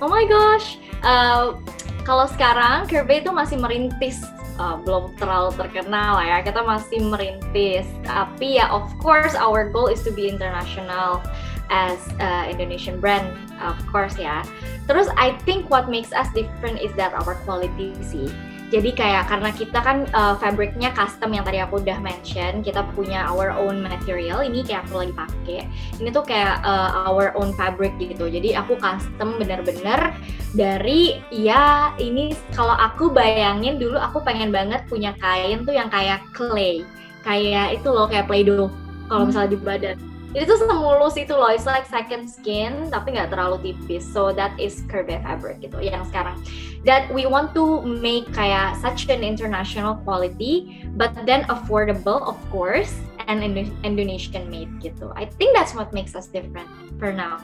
[0.04, 0.76] oh my gosh.
[1.00, 1.56] Uh,
[2.04, 4.20] kalau sekarang Kirby itu masih merintis.
[4.60, 6.44] Uh, belum terlalu terkenal ya.
[6.44, 7.88] Kita masih merintis.
[8.04, 11.24] Tapi ya of course our goal is to be international
[11.72, 13.32] as uh, Indonesian brand
[13.64, 14.44] of course ya.
[14.84, 18.28] Terus I think what makes us different is that our quality sih
[18.72, 23.28] jadi kayak karena kita kan uh, fabricnya custom yang tadi aku udah mention, kita punya
[23.28, 24.40] our own material.
[24.40, 25.60] Ini kayak aku lagi pakai.
[26.00, 28.32] Ini tuh kayak uh, our own fabric gitu.
[28.32, 30.16] Jadi aku custom bener-bener
[30.56, 36.24] dari ya ini kalau aku bayangin dulu aku pengen banget punya kain tuh yang kayak
[36.32, 36.80] clay.
[37.28, 38.72] Kayak itu loh kayak play-doh
[39.12, 43.28] kalau misalnya di badan itu tuh semulus itu loh it's like second skin tapi nggak
[43.28, 44.00] terlalu tipis.
[44.00, 46.40] So that is curved fabric gitu yang sekarang.
[46.88, 52.96] That we want to make kayak such an international quality but then affordable of course
[53.28, 53.44] and
[53.84, 55.12] Indonesian made gitu.
[55.14, 56.66] I think that's what makes us different
[56.96, 57.38] for now.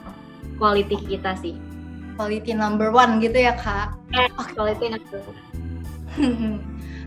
[0.57, 1.55] Quality kita sih.
[2.19, 3.95] Quality number one gitu ya kak.
[4.11, 4.51] Yeah, okay.
[4.57, 5.39] quality number one.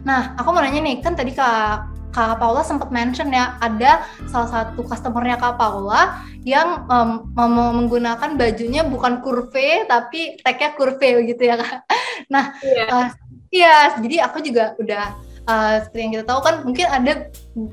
[0.03, 4.49] Nah aku mau nanya nih kan tadi kak Kak Paula sempat mention ya ada salah
[4.53, 11.57] satu customernya Kak Paula yang um, menggunakan bajunya bukan kurve tapi tagnya kurve gitu ya
[11.57, 11.89] Kak.
[12.29, 12.89] Nah, iya, yeah.
[12.93, 13.09] uh,
[13.49, 15.17] yeah, jadi aku juga udah
[15.49, 17.13] uh, seperti yang kita tahu kan mungkin ada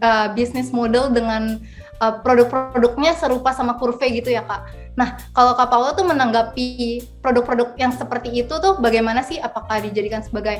[0.01, 1.59] uh, bisnis model dengan
[1.99, 4.71] uh, produk-produknya serupa sama kurve gitu ya Kak.
[4.95, 9.39] Nah, kalau Kak Paula tuh menanggapi produk-produk yang seperti itu tuh bagaimana sih?
[9.39, 10.59] Apakah dijadikan sebagai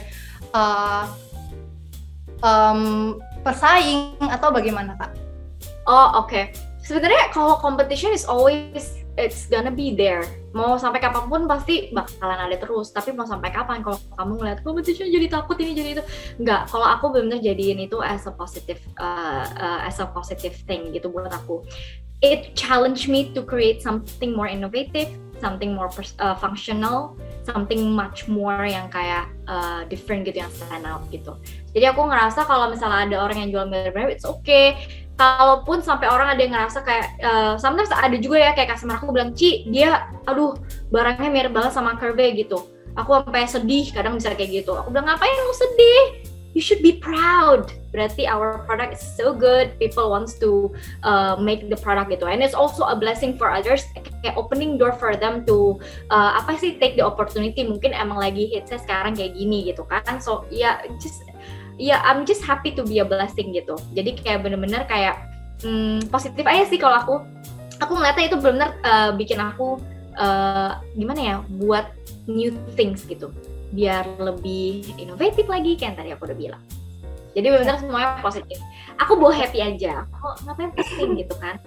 [0.55, 1.07] uh,
[2.43, 5.11] um, persaing atau bagaimana kak?
[5.87, 6.29] Oh oke.
[6.29, 6.43] Okay.
[6.85, 10.25] Sebenarnya kalau competition is always it's gonna be there.
[10.55, 12.89] Mau sampai kapan pun pasti bakalan ada terus.
[12.89, 16.03] Tapi mau sampai kapan kalau kamu ngeliat competition jadi takut ini jadi itu,
[16.41, 16.71] enggak.
[16.71, 21.11] Kalau aku benar-benar jadiin itu as a positive uh, uh, as a positive thing gitu
[21.13, 21.61] buat aku.
[22.25, 28.63] It challenge me to create something more innovative, something more uh, functional, something much more
[28.63, 31.35] yang kayak uh, different gitu yang stand out gitu.
[31.73, 34.77] Jadi aku ngerasa kalau misalnya ada orang yang jual mirip-mirip, it's okay.
[35.19, 39.11] Kalaupun sampai orang ada yang ngerasa kayak, uh, sometimes ada juga ya kayak customer aku
[39.11, 40.55] bilang, Ci, dia, aduh,
[40.95, 42.71] barangnya mirip banget sama Curve gitu.
[42.95, 44.79] Aku sampai sedih, kadang bisa kayak gitu.
[44.79, 46.03] Aku bilang, ngapain lu sedih?
[46.59, 47.71] You should be proud.
[47.95, 50.75] Berarti our product is so good, people wants to
[51.07, 52.27] uh, make the product gitu.
[52.27, 53.87] And it's also a blessing for others,
[54.19, 55.79] kayak opening door for them to
[56.11, 57.63] uh, apa sih take the opportunity.
[57.63, 60.19] Mungkin emang lagi hitsnya sekarang kayak gini gitu kan.
[60.19, 61.23] So ya yeah, just
[61.79, 65.15] ya I'm just happy to be a blessing gitu jadi kayak bener-bener kayak
[65.63, 67.15] hmm, positif aja sih kalau aku
[67.79, 69.79] aku ngeliatnya itu benar-benar uh, bikin aku
[70.19, 71.87] uh, gimana ya buat
[72.27, 73.31] new things gitu
[73.73, 76.63] biar lebih inovatif lagi kayak tadi aku udah bilang.
[77.37, 78.57] Jadi benar-benar semuanya positif.
[78.97, 80.09] Aku bawa happy aja.
[80.09, 81.61] Kok ngapain pusing gitu kan?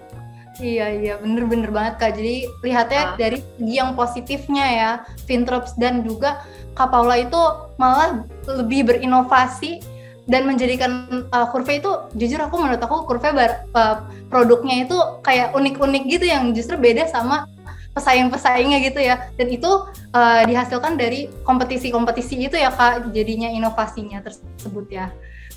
[0.59, 1.13] Iya iya.
[1.17, 2.11] Bener-bener banget kak.
[2.19, 3.15] Jadi lihatnya ah.
[3.15, 4.91] dari segi yang positifnya ya,
[5.25, 6.43] Vintrops dan juga
[6.73, 7.41] Kak Paula itu
[7.77, 9.81] malah lebih berinovasi
[10.25, 13.97] dan menjadikan uh, Curve itu jujur aku menurut aku Curve bar, uh,
[14.31, 17.45] produknya itu kayak unik-unik gitu yang justru beda sama
[17.93, 19.69] pesaing-pesaingnya gitu ya dan itu
[20.17, 25.13] uh, dihasilkan dari kompetisi-kompetisi itu ya kak jadinya inovasinya tersebut ya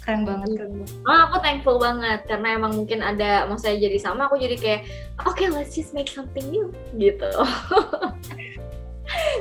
[0.07, 0.91] keren banget keren banget.
[1.03, 4.81] Oh, aku thankful banget karena emang mungkin ada mau saya jadi sama aku jadi kayak
[5.27, 7.27] oke okay, let's just make something new gitu.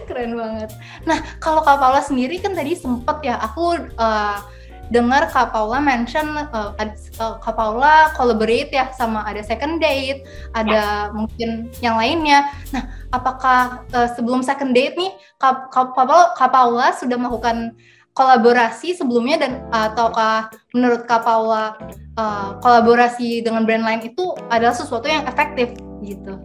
[0.09, 0.73] keren banget.
[1.05, 4.37] Nah kalau Kak Paula sendiri kan tadi sempet ya aku uh,
[4.93, 11.09] dengar Kak Paula mention uh, uh, Kak Paula collaborate ya sama ada second date, ada
[11.09, 11.13] ya.
[11.13, 12.49] mungkin yang lainnya.
[12.73, 15.11] Nah, apakah uh, sebelum second date nih
[15.41, 17.73] Kak, Kak, Paula, Kak Paula sudah melakukan
[18.15, 21.75] kolaborasi sebelumnya dan ataukah menurut Kak Paula
[22.15, 26.39] uh, kolaborasi dengan brand lain itu adalah sesuatu yang efektif gitu?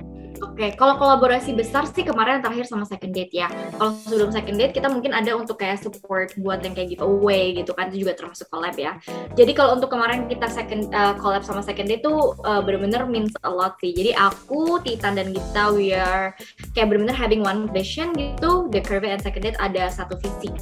[0.60, 3.48] Oke, kalau kolaborasi besar sih kemarin terakhir sama second date ya.
[3.80, 7.72] Kalau sebelum second date kita mungkin ada untuk kayak support buat yang kayak giveaway gitu
[7.72, 9.00] kan itu juga termasuk collab ya.
[9.40, 13.32] Jadi kalau untuk kemarin kita second uh, collab sama second date tuh uh, bener-bener means
[13.40, 13.96] a lot sih.
[13.96, 16.36] Jadi aku, Titan dan Gita we are
[16.76, 18.68] kayak bener-bener having one vision gitu.
[18.68, 20.52] The Curve and second date ada satu visi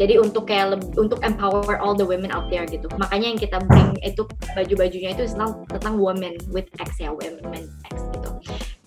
[0.00, 3.92] jadi untuk kayak untuk empower all the women out there gitu makanya yang kita bring
[4.00, 4.24] itu
[4.56, 8.30] baju-bajunya itu tentang tentang women with X ya women X gitu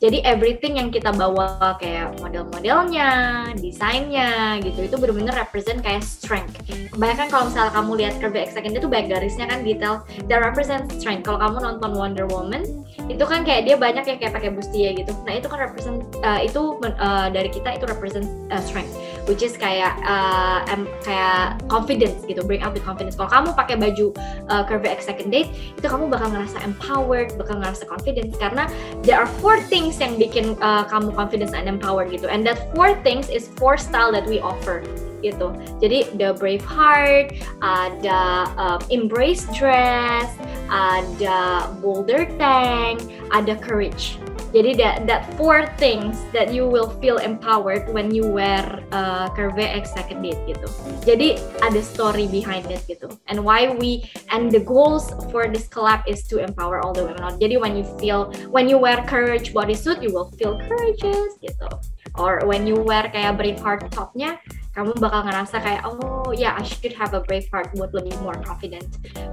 [0.04, 6.60] jadi everything yang kita bawa kayak model-modelnya, desainnya gitu itu benar-benar represent kayak strength.
[6.92, 10.92] Kebanyakan kalau misalnya kamu lihat Curvy X Second itu baik garisnya kan detail, that represent
[11.00, 11.24] strength.
[11.24, 15.16] Kalau kamu nonton Wonder Woman itu kan kayak dia banyak yang kayak pakai bustier gitu.
[15.24, 18.92] Nah itu kan represent uh, itu uh, dari kita itu represent uh, strength,
[19.32, 23.16] which is kayak uh, em, kayak confidence gitu, bring out the confidence.
[23.16, 24.12] Kalau kamu pakai baju
[24.52, 25.48] uh, Curvy X Second Date
[25.80, 28.68] itu kamu bakal ngerasa empowered, bakal ngerasa confidence karena
[29.08, 32.26] there are four things things yang bikin uh, kamu confidence and empowered gitu.
[32.26, 34.82] And that four things is four style that we offer
[35.22, 35.54] gitu.
[35.80, 37.32] Jadi the brave heart
[37.62, 40.28] ada um, embrace dress
[40.68, 43.00] ada boulder tank
[43.32, 44.20] ada courage
[44.54, 48.62] jadi that that four things that you will feel empowered when you wear
[48.94, 50.70] uh, Curve X Second Date gitu.
[51.02, 53.10] Jadi ada story behind it gitu.
[53.26, 57.26] And why we and the goals for this collab is to empower all the women.
[57.42, 61.68] Jadi when you feel when you wear courage bodysuit, you will feel courageous gitu.
[62.14, 64.38] Or when you wear kayak brave heart topnya,
[64.74, 68.18] kamu bakal ngerasa kayak oh ya yeah, I should have a brave heart buat lebih
[68.26, 68.86] more confident,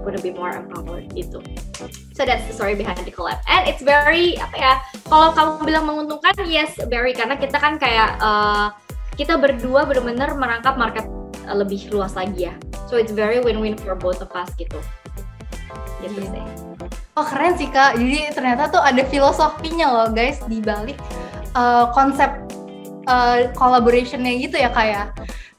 [0.04, 1.40] buat lebih more empowered gitu.
[2.12, 3.40] So that's the story behind the collab.
[3.48, 4.74] And it's very apa ya?
[5.08, 8.76] Kalau kamu bilang menguntungkan, yes, very karena kita kan kayak uh,
[9.16, 11.08] kita berdua benar-benar merangkap market
[11.48, 12.54] uh, lebih luas lagi ya.
[12.88, 14.76] So it's very win-win for both of us gitu.
[16.04, 16.32] Gitu yeah.
[16.36, 16.44] sih.
[17.16, 17.96] Oh keren sih kak.
[17.96, 21.00] Jadi ternyata tuh ada filosofinya loh guys di balik
[21.56, 22.28] uh, konsep
[23.06, 25.02] uh, collaborationnya gitu ya kak ya.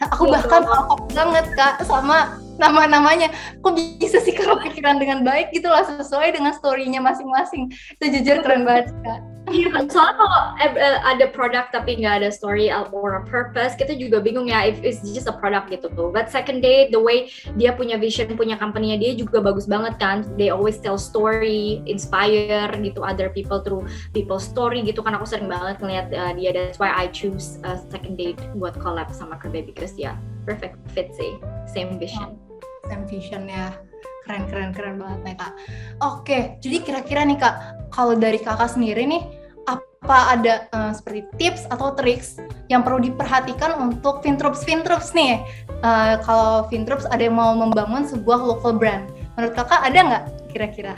[0.02, 3.30] Aku iya, bahkan pokok banget kak sama nama-namanya.
[3.62, 7.70] Kok bisa sih kalau pikiran dengan baik gitu lah sesuai dengan story-nya masing-masing.
[7.98, 9.20] Itu jujur keren banget kak.
[9.50, 14.22] Iya, soalnya kalau eh, ada produk tapi nggak ada story or a purpose, kita juga
[14.22, 16.14] bingung ya if it's just a product gitu tuh.
[16.14, 20.30] But second day, the way dia punya vision, punya company-nya dia juga bagus banget kan.
[20.38, 25.18] They always tell story, inspire gitu other people through people story gitu kan.
[25.18, 26.54] Aku sering banget ngeliat uh, dia.
[26.54, 30.16] That's why I choose uh, second date buat collab sama Kirby because ya yeah,
[30.46, 32.38] perfect fit sih, same vision.
[32.88, 33.91] Same vision ya
[34.32, 35.54] keren keren keren banget nih kak.
[36.00, 37.56] Oke, jadi kira-kira nih kak,
[37.92, 39.28] kalau dari kakak sendiri nih,
[39.68, 42.40] apa ada uh, seperti tips atau triks
[42.72, 45.44] yang perlu diperhatikan untuk Vintroops Vintroops nih?
[45.84, 50.24] Uh, kalau Vintroops ada yang mau membangun sebuah local brand, menurut kakak ada nggak
[50.56, 50.96] kira-kira?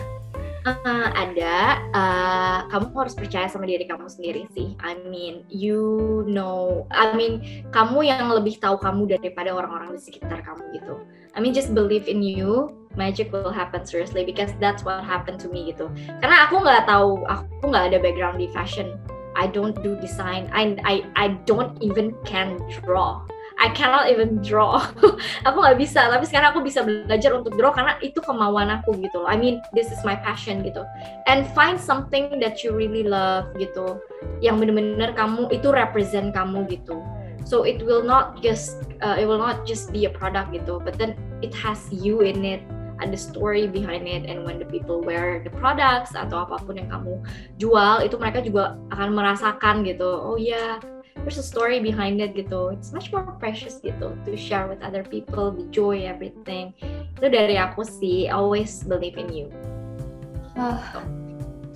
[0.64, 4.80] Uh, ada, uh, kamu harus percaya sama diri kamu sendiri sih.
[4.80, 10.40] I mean, you know, I mean, kamu yang lebih tahu kamu daripada orang-orang di sekitar
[10.40, 11.04] kamu gitu.
[11.36, 15.52] I mean, just believe in you, magic will happen seriously because that's what happened to
[15.52, 15.92] me gitu.
[16.24, 18.96] Karena aku nggak tahu, aku nggak ada background di fashion.
[19.36, 20.48] I don't do design.
[20.56, 23.26] I I I don't even can draw.
[23.64, 24.84] I cannot even draw.
[25.48, 29.24] aku nggak bisa, tapi sekarang aku bisa belajar untuk draw karena itu kemauan aku gitu.
[29.24, 30.84] I mean, this is my passion gitu.
[31.32, 34.04] And find something that you really love gitu,
[34.44, 37.00] yang bener-bener kamu itu represent kamu gitu.
[37.48, 41.00] So it will not just uh, it will not just be a product gitu, but
[41.00, 42.60] then it has you in it
[43.02, 46.88] ada story behind it and when the people wear the products atau apa pun yang
[46.88, 47.20] kamu
[47.60, 52.34] jual itu mereka juga akan merasakan gitu oh ya yeah, there's a story behind it
[52.34, 52.74] gitu.
[52.74, 56.74] It's much more precious gitu to share with other people the joy everything.
[57.18, 59.48] Itu dari aku sih always believe in you.
[60.58, 60.82] Oh,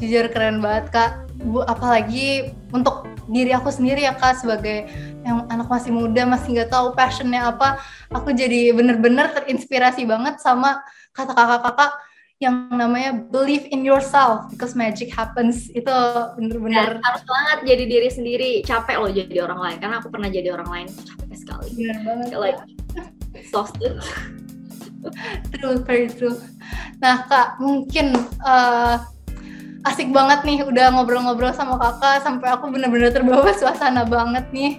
[0.02, 1.12] jujur keren banget kak.
[1.38, 4.90] Bu apalagi untuk diri aku sendiri ya kak sebagai
[5.28, 10.80] yang anak masih muda masih nggak tahu passionnya apa aku jadi bener-bener terinspirasi banget sama
[11.12, 11.92] kata kakak-kakak
[12.38, 15.74] yang namanya believe in yourself because magic happens.
[15.74, 15.90] Itu
[16.38, 17.02] bener-bener.
[17.02, 18.52] Ya, harus banget jadi diri sendiri.
[18.62, 19.78] Capek loh jadi orang lain.
[19.82, 20.88] Karena aku pernah jadi orang lain.
[20.94, 21.68] Capek sekali.
[21.74, 22.62] Bener banget like
[23.40, 23.98] exhausted.
[25.58, 26.38] True very true.
[27.02, 28.14] Nah kak mungkin
[28.46, 29.02] uh,
[29.90, 32.22] asik banget nih udah ngobrol-ngobrol sama kakak.
[32.22, 34.78] Sampai aku bener-bener terbawa suasana banget nih.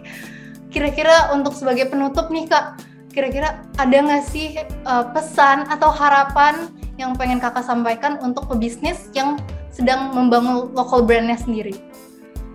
[0.71, 2.79] Kira-kira untuk sebagai penutup nih kak
[3.09, 4.55] kira-kira ada nggak sih
[4.87, 9.39] uh, pesan atau harapan yang pengen kakak sampaikan untuk pebisnis yang
[9.71, 11.79] sedang membangun local brandnya sendiri?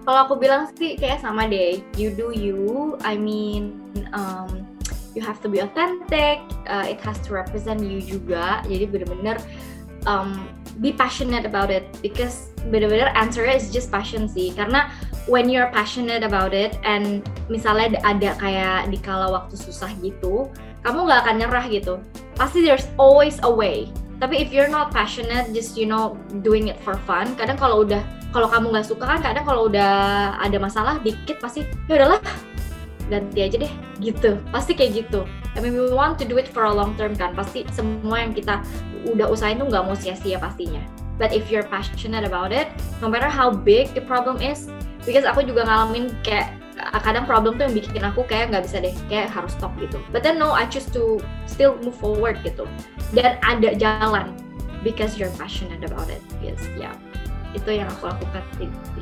[0.03, 2.93] Kalau aku bilang sih kayak sama deh, you do you.
[3.07, 3.79] I mean,
[4.11, 4.67] um,
[5.15, 6.43] you have to be authentic.
[6.67, 8.59] Uh, it has to represent you juga.
[8.67, 9.39] Jadi bener-bener
[10.03, 10.43] um,
[10.83, 14.51] be passionate about it because bener-bener answer is just passion sih.
[14.51, 14.91] Karena
[15.31, 20.51] when you're passionate about it and misalnya ada kayak di kala waktu susah gitu,
[20.83, 21.95] kamu nggak akan nyerah gitu.
[22.35, 23.87] Pasti there's always a way.
[24.23, 26.15] Tapi if you're not passionate, just you know
[26.47, 27.99] doing it for fun, kadang kalau udah
[28.31, 29.91] kalau kamu nggak suka kan kadang kalau udah
[30.39, 32.23] ada masalah dikit pasti ya udahlah
[33.11, 34.39] ganti aja deh gitu.
[34.47, 35.27] Pasti kayak gitu.
[35.53, 37.35] I mean we want to do it for a long term kan.
[37.35, 38.63] Pasti semua yang kita
[39.11, 40.79] udah usahain tuh nggak mau sia-sia pastinya.
[41.19, 42.71] But if you're passionate about it
[43.03, 44.71] no matter how big the problem is
[45.03, 46.55] because aku juga ngalamin kayak
[47.05, 50.25] kadang problem tuh yang bikin aku kayak nggak bisa deh kayak harus stop gitu but
[50.25, 52.65] then no I choose to still move forward gitu
[53.13, 54.33] dan ada jalan
[54.81, 56.95] because you're passionate about it yes yeah.
[57.53, 58.65] itu yang aku lakukan di,
[58.97, 59.01] di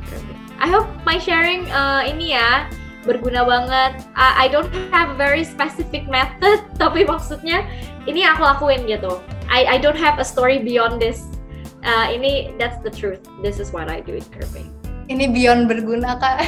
[0.60, 2.68] I hope my sharing uh, ini ya
[3.02, 4.06] berguna banget.
[4.14, 7.66] I, I don't have very specific method, tapi maksudnya
[8.06, 9.18] ini aku lakuin gitu.
[9.50, 11.26] I I don't have a story beyond this.
[11.82, 13.26] Uh, ini that's the truth.
[13.42, 14.70] This is what I do in curving
[15.12, 16.42] ini beyond berguna kak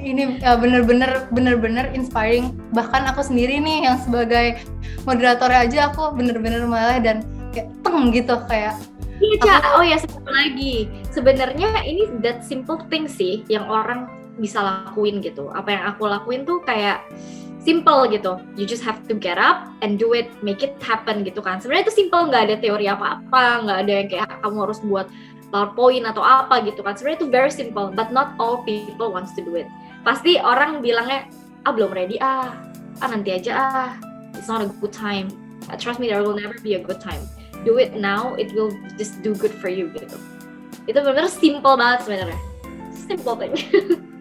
[0.00, 4.60] ini uh, bener-bener bener-bener inspiring bahkan aku sendiri nih yang sebagai
[5.04, 8.76] moderator aja aku bener-bener malah dan kayak teng gitu kayak
[9.16, 9.80] Iya, Ca.
[9.80, 10.92] Oh ya, satu lagi.
[11.08, 15.48] Sebenarnya ini that simple thing sih yang orang bisa lakuin gitu.
[15.56, 17.00] Apa yang aku lakuin tuh kayak
[17.64, 18.36] simple gitu.
[18.60, 21.64] You just have to get up and do it, make it happen gitu kan.
[21.64, 25.06] Sebenarnya itu simple, nggak ada teori apa-apa, nggak ada yang kayak kamu harus buat
[25.50, 26.98] PowerPoint atau apa gitu kan.
[26.98, 29.68] Sebenarnya itu very simple, but not all people wants to do it.
[30.02, 31.30] Pasti orang bilangnya,
[31.66, 32.54] ah belum ready ah,
[33.02, 33.90] ah nanti aja ah,
[34.34, 35.30] it's not a good time.
[35.66, 37.22] Uh, trust me, there will never be a good time.
[37.66, 40.14] Do it now, it will just do good for you gitu.
[40.86, 42.40] Itu benar-benar simple banget sebenarnya.
[42.94, 43.54] Simple thing.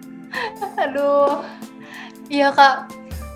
[0.84, 1.46] Aduh,
[2.34, 2.90] iya kak.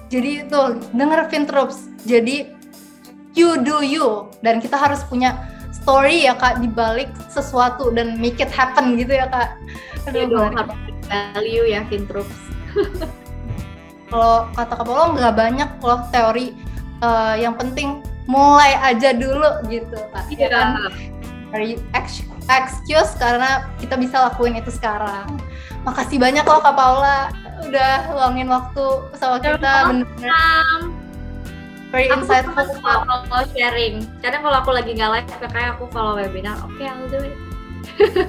[0.09, 1.85] Jadi tuh denger Fintroops.
[2.09, 2.49] Jadi
[3.37, 5.37] you do you dan kita harus punya
[5.81, 9.55] story ya kak dibalik sesuatu dan make it happen gitu ya kak.
[10.09, 10.77] Aduh, ya dong, harus
[11.09, 12.37] value ya Fintroops.
[14.09, 16.57] Kalau kata Kak Paulo nggak banyak loh teori
[17.05, 20.25] uh, yang penting mulai aja dulu gitu kak.
[20.33, 20.45] Iya.
[20.45, 20.67] Ya kan?
[21.49, 21.77] Dari
[22.49, 25.37] excuse karena kita bisa lakuin itu sekarang.
[25.85, 27.29] Makasih banyak loh Kak Paula
[27.65, 28.85] udah luangin waktu
[29.17, 30.98] sama kita bener-bener
[31.89, 34.05] very aku insightful kalau sharing.
[34.21, 36.57] Kadang kalau aku lagi nggak live kayak aku follow webinar.
[36.65, 37.35] Oke okay, I'll do it.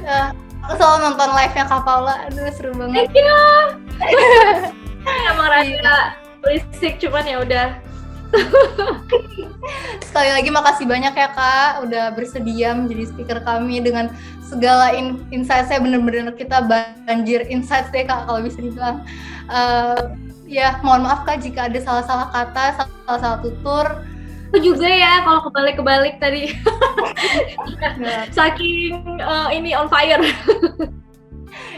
[0.04, 0.32] Uh,
[0.64, 2.14] aku selalu nonton live nya Kak Paula.
[2.28, 3.08] Aduh seru banget.
[3.12, 3.36] Thank you.
[5.30, 5.96] Emang rasa iya.
[6.40, 7.68] berisik cuman ya udah.
[10.08, 11.84] Sekali lagi makasih banyak ya Kak.
[11.84, 14.08] Udah bersedia menjadi speaker kami dengan
[14.40, 15.84] segala in insight saya.
[15.84, 19.04] Bener-bener kita banjir insight deh Kak kalau bisa dibilang.
[19.50, 20.16] Uh,
[20.51, 22.64] ya mohon maaf kak jika ada salah-salah kata
[23.07, 23.86] salah-salah tutur.
[24.51, 26.51] Aku juga ya kalau kebalik-kebalik tadi.
[28.36, 30.18] Saking uh, ini on fire.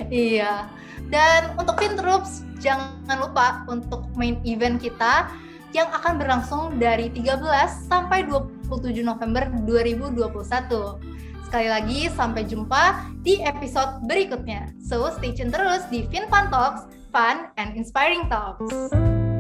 [0.09, 0.73] Iya.
[1.13, 5.29] Dan untuk Fintroops jangan lupa untuk main event kita
[5.77, 7.45] yang akan berlangsung dari 13
[7.89, 10.33] sampai 27 November 2021.
[11.49, 14.73] Sekali lagi, sampai jumpa di episode berikutnya.
[14.81, 19.32] So, stay tune terus di FinFun Talks fun, and inspiring talks.